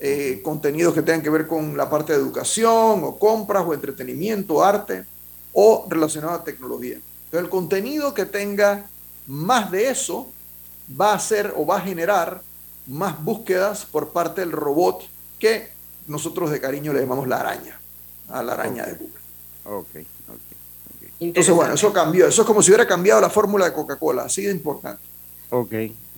[0.04, 4.62] eh, contenidos que tengan que ver con la parte de educación o compras o entretenimiento,
[4.64, 5.04] arte
[5.52, 6.94] o relacionado a tecnología.
[6.96, 8.90] Entonces el contenido que tenga
[9.28, 10.28] más de eso
[11.00, 12.42] va a hacer o va a generar
[12.86, 15.02] más búsquedas por parte del robot
[15.38, 15.70] que
[16.06, 17.78] nosotros de cariño le llamamos la araña.
[18.28, 19.20] a la araña de Google.
[19.64, 19.88] Ok,
[20.28, 21.06] ok.
[21.20, 22.26] Entonces, bueno, eso cambió.
[22.26, 24.22] Eso es como si hubiera cambiado la fórmula de Coca-Cola.
[24.24, 25.02] Así de importante.
[25.50, 25.72] Ok.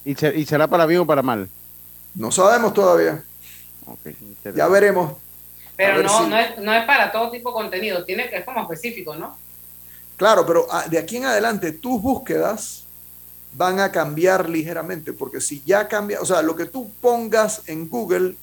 [0.05, 1.49] ¿Y, se- y será para bien o para mal?
[2.15, 3.23] No sabemos todavía.
[4.55, 5.15] Ya veremos.
[5.77, 8.37] Pero ver no, si- no, es, no es para todo tipo de contenido, tiene que
[8.37, 9.37] es como específico, ¿no?
[10.17, 12.84] Claro, pero ah, de aquí en adelante tus búsquedas
[13.57, 17.89] van a cambiar ligeramente, porque si ya cambia, o sea, lo que tú pongas en
[17.89, 18.35] Google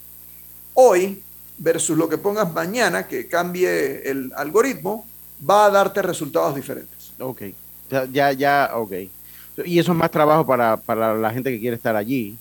[0.74, 1.22] hoy
[1.58, 5.06] versus lo que pongas mañana, que cambie el algoritmo,
[5.48, 7.12] va a darte resultados diferentes.
[7.20, 7.42] Ok.
[8.12, 8.94] Ya, ya, ok.
[9.66, 12.38] Y eso es más trabajo para, para la gente que quiere estar allí.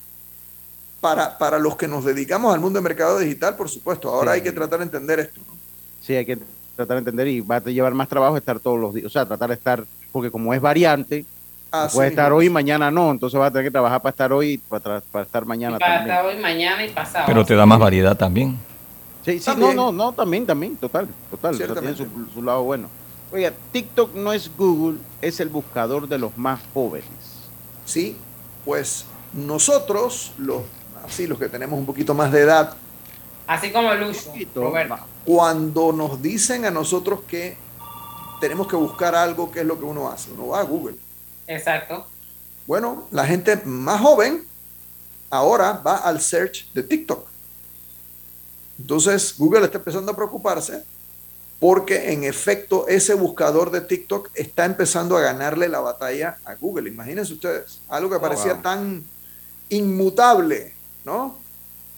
[1.01, 4.37] Para, para los que nos dedicamos al mundo del mercado digital, por supuesto, ahora Sí.
[4.37, 5.41] hay que tratar de entender esto.
[5.47, 5.57] ¿no?
[6.01, 6.39] Sí, hay que
[6.77, 9.07] tratar de entender y va a llevar más trabajo estar todos los días.
[9.07, 11.25] O sea, tratar de estar, porque como es variante,
[11.71, 12.53] Así puede estar hoy, es.
[12.53, 13.11] mañana no.
[13.11, 15.97] Entonces va a tener que trabajar para estar hoy y para, para estar mañana para
[15.99, 16.17] también.
[16.17, 17.25] estar hoy, mañana y pasado.
[17.27, 18.59] Pero te da más variedad también.
[19.25, 19.77] Sí, sí, También.
[19.77, 21.55] no, no, no, también, también, total, total.
[21.55, 22.89] o sea, tiene su, su lado bueno.
[23.33, 27.07] Oiga, TikTok no es Google, es el buscador de los más jóvenes.
[27.85, 28.17] Sí,
[28.65, 29.05] pues
[29.35, 30.63] nosotros, los,
[31.07, 32.75] así, los que tenemos un poquito más de edad,
[33.47, 34.97] Así como Lucho, Roberto.
[35.25, 37.57] cuando nos dicen a nosotros que
[38.41, 40.31] tenemos que buscar algo, ¿qué es lo que uno hace?
[40.33, 40.95] Uno va a Google.
[41.51, 42.07] Exacto.
[42.67, 44.47] Bueno, la gente más joven
[45.31, 47.27] ahora va al search de TikTok.
[48.79, 50.85] Entonces, Google está empezando a preocuparse
[51.59, 56.89] porque en efecto ese buscador de TikTok está empezando a ganarle la batalla a Google.
[56.89, 58.63] Imagínense ustedes, algo que parecía wow.
[58.63, 59.05] tan
[59.69, 60.73] inmutable,
[61.05, 61.37] ¿no?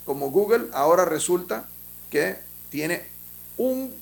[0.07, 1.69] Como Google, ahora resulta
[2.11, 2.39] que
[2.71, 3.05] tiene
[3.59, 3.95] un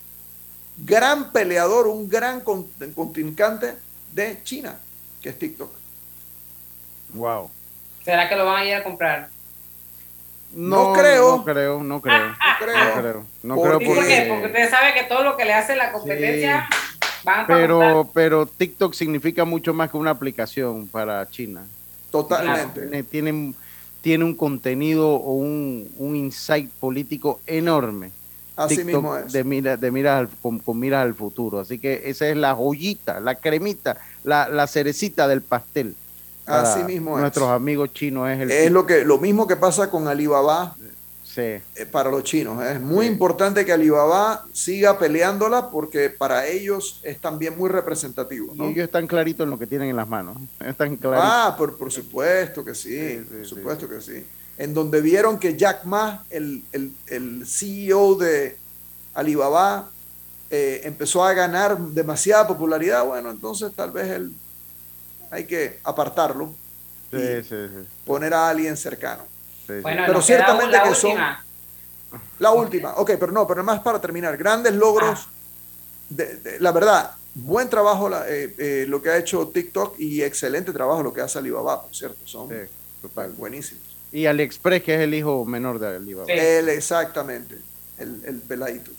[0.78, 3.76] gran peleador, un gran con- contrincante
[4.14, 4.78] de China,
[5.20, 5.70] que es TikTok.
[7.14, 7.50] Wow.
[8.04, 9.28] ¿Será que lo van a ir a comprar?
[10.52, 11.36] No creo.
[11.36, 12.28] No creo, no creo.
[12.28, 12.36] No creo.
[12.60, 13.80] No creo, no ¿Por creo?
[13.80, 14.46] Sí, porque, porque porque...
[14.48, 16.68] usted sabe que todo lo que le hace la competencia
[17.24, 17.58] van a comprar.
[17.58, 21.66] Pero, pero TikTok significa mucho más que una aplicación para China.
[22.10, 22.82] Totalmente.
[22.82, 23.54] Tiene, tiene,
[24.02, 28.12] tiene un contenido o un, un insight político enorme.
[28.56, 29.32] Así TikTok mismo es.
[29.32, 31.60] De mira, de miras al- con, con miras al futuro.
[31.60, 35.94] Así que esa es la joyita, la cremita, la, la cerecita del pastel.
[36.46, 37.20] Así mismo es.
[37.22, 40.74] Nuestros amigos chinos es el Es lo, que, lo mismo que pasa con Alibaba
[41.22, 41.42] Sí.
[41.42, 42.60] eh, para los chinos.
[42.64, 48.52] Es muy importante que Alibaba siga peleándola porque para ellos es también muy representativo.
[48.52, 48.64] Y ¿no?
[48.64, 50.36] ellos están claritos en lo que tienen en las manos.
[50.58, 51.24] Están claritos.
[51.32, 54.26] Ah, por, por supuesto que sí, por supuesto que sí.
[54.60, 58.58] En donde vieron que Jack Ma, el, el- el CEO de
[59.14, 59.88] Alibaba,
[60.50, 64.34] eh, empezó a ganar demasiada popularidad, bueno, entonces tal vez él
[65.30, 66.52] hay que apartarlo,
[67.10, 67.88] Sí, sí, sí.
[68.04, 69.24] poner a alguien cercano.
[69.66, 69.80] Sí, sí.
[69.80, 71.44] Bueno, pero ciertamente la que son última.
[72.38, 72.92] la última.
[72.96, 74.36] Ok, pero no, pero más para terminar.
[74.36, 75.26] Grandes logros.
[76.10, 80.22] de- de- la verdad, buen trabajo la- eh, eh, lo que ha hecho TikTok y
[80.22, 82.18] excelente trabajo lo que hace Alibaba, por cierto.
[82.26, 82.48] Son
[83.00, 83.30] total.
[83.32, 83.89] buenísimos.
[84.12, 86.26] Y AliExpress, que es el hijo menor de Alibaba.
[86.26, 86.32] Sí.
[86.32, 87.56] Él, exactamente,
[87.98, 88.90] el, el peladito.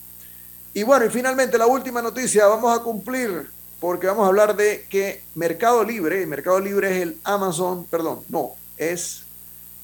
[0.73, 3.47] Y bueno, y finalmente la última noticia, vamos a cumplir,
[3.79, 8.51] porque vamos a hablar de que Mercado Libre, Mercado Libre es el Amazon, perdón, no,
[8.77, 9.23] es,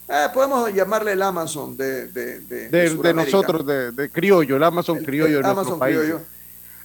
[0.08, 3.38] eh, podemos llamarle el Amazon de, de, de, De, de de Sudamérica.
[3.38, 5.98] nosotros, de, de criollo, el Amazon criollo el de nuestro Amazon país.
[5.98, 6.22] criollo.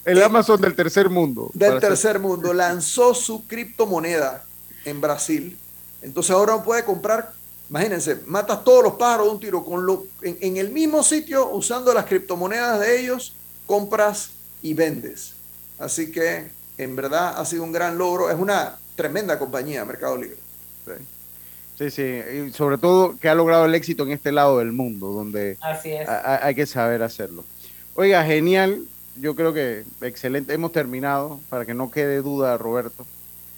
[0.04, 1.48] El Amazon del tercer mundo.
[1.54, 4.42] del ser- tercer mundo lanzó su criptomoneda
[4.84, 5.56] en Brasil.
[6.02, 7.32] Entonces ahora puede comprar,
[7.72, 11.48] imagínense, matas todos los pájaros de un tiro con lo, en, en el mismo sitio
[11.48, 15.32] usando las criptomonedas de ellos, compras y vendes.
[15.78, 18.30] Así que en verdad ha sido un gran logro.
[18.30, 20.36] Es una tremenda compañía, Mercado Libre.
[21.78, 25.08] Sí, sí, y sobre todo que ha logrado el éxito en este lado del mundo,
[25.08, 26.06] donde Así es.
[26.06, 27.42] hay que saber hacerlo.
[27.94, 28.84] Oiga, genial.
[29.16, 30.52] Yo creo que excelente.
[30.52, 33.06] Hemos terminado, para que no quede duda, Roberto.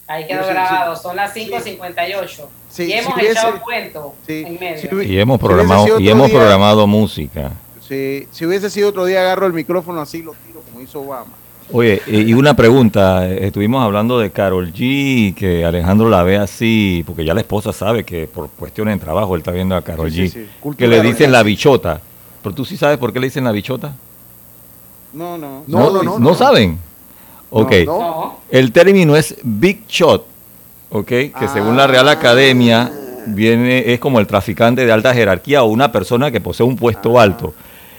[0.06, 2.48] Ahí quedó Sí, sí, grabado, son las 5.58.
[2.68, 5.00] Sí, y hemos si hubiese- echado cuento Sí, en medio.
[5.02, 7.52] si Y hemos programado, y hemos día- programado música.
[7.86, 11.32] Si, si hubiese sido otro día, agarro el micrófono así, lo tiro como hizo Obama.
[11.72, 17.02] Oye, eh, y una pregunta, estuvimos hablando de Carol G, que Alejandro la ve así,
[17.06, 20.10] porque ya la esposa sabe que por cuestiones de trabajo él está viendo a Carol
[20.12, 20.48] Sí, G, sí, sí.
[20.60, 22.00] Cultura que le dicen la bichota.
[22.42, 23.94] Pero tú sí sabes por qué le dicen la bichota.
[25.14, 25.62] No, no.
[25.66, 26.34] No, no, no, no.
[26.34, 26.78] saben?
[27.56, 27.98] Ok, No.
[27.98, 28.38] No.
[28.50, 30.26] el término es Big Shot,
[30.90, 32.90] ok, que según la Real Academia
[33.26, 37.18] viene, es como el traficante de alta jerarquía o una persona que posee un puesto
[37.18, 37.54] alto.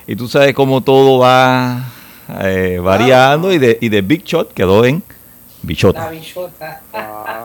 [0.08, 1.84] Y tú sabes cómo todo va
[2.43, 5.01] eh, variando y, de, y de Big Shot quedó en
[5.62, 6.06] bichota.
[6.06, 6.82] La bichota.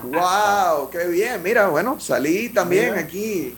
[0.02, 0.90] ¡Wow!
[0.90, 1.42] ¡Qué bien!
[1.42, 3.00] Mira, bueno, salí también Mira.
[3.02, 3.54] aquí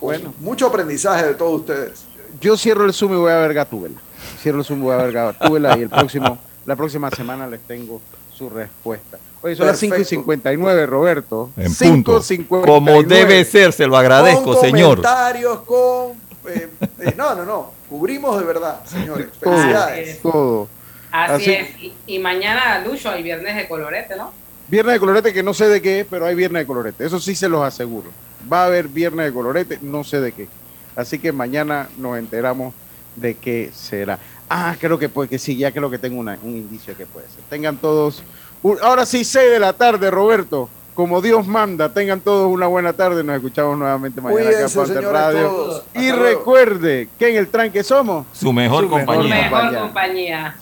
[0.00, 0.32] Bueno.
[0.40, 2.04] mucho aprendizaje de todos ustedes.
[2.40, 3.96] Yo cierro el Zoom y voy a ver Gatúbela.
[4.36, 6.38] Hicieron su Túvela y el próximo,
[6.68, 7.98] la próxima semana les tengo
[8.34, 9.18] su respuesta.
[9.40, 11.50] Oye, son las 5 y 59, Roberto.
[11.56, 12.62] En 5 punto.
[12.66, 14.96] Como debe ser, se lo agradezco, con señor.
[15.00, 16.12] comentarios, con...
[16.50, 16.68] eh,
[17.00, 17.72] eh, no, no, no.
[17.88, 19.28] Cubrimos de verdad, señores.
[19.40, 20.20] Felicidades.
[20.20, 20.68] Todo.
[21.10, 21.82] Así, Así- es.
[21.82, 24.30] Y, y mañana, Lucho, hay viernes de colorete, ¿no?
[24.68, 27.06] Viernes de colorete que no sé de qué es, pero hay viernes de colorete.
[27.06, 28.10] Eso sí se los aseguro.
[28.52, 30.48] Va a haber viernes de colorete, no sé de qué.
[30.94, 32.74] Así que mañana nos enteramos
[33.16, 34.18] de qué será.
[34.50, 37.06] Ah, creo que puede que sí, ya creo que tengo una- un indicio de que
[37.06, 37.40] puede ser.
[37.50, 38.22] Tengan todos,
[38.62, 40.68] un- ahora sí, 6 de la tarde, Roberto.
[40.94, 43.22] Como Dios manda, tengan todos una buena tarde.
[43.22, 45.48] Nos escuchamos nuevamente mañana acá en Cuídense, Pauta en señores, Radio.
[45.48, 45.82] todos.
[45.94, 46.38] Y Hasta luego.
[46.38, 49.48] recuerde que en el tranque somos Su mejor compañía.
[49.50, 50.56] Mejor compañía.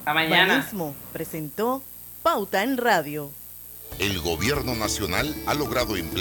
[0.00, 0.54] Hasta mañana.
[0.58, 1.82] Banismo presentó
[2.22, 3.30] Pauta en Radio.
[3.98, 6.20] El gobierno nacional ha logrado implementar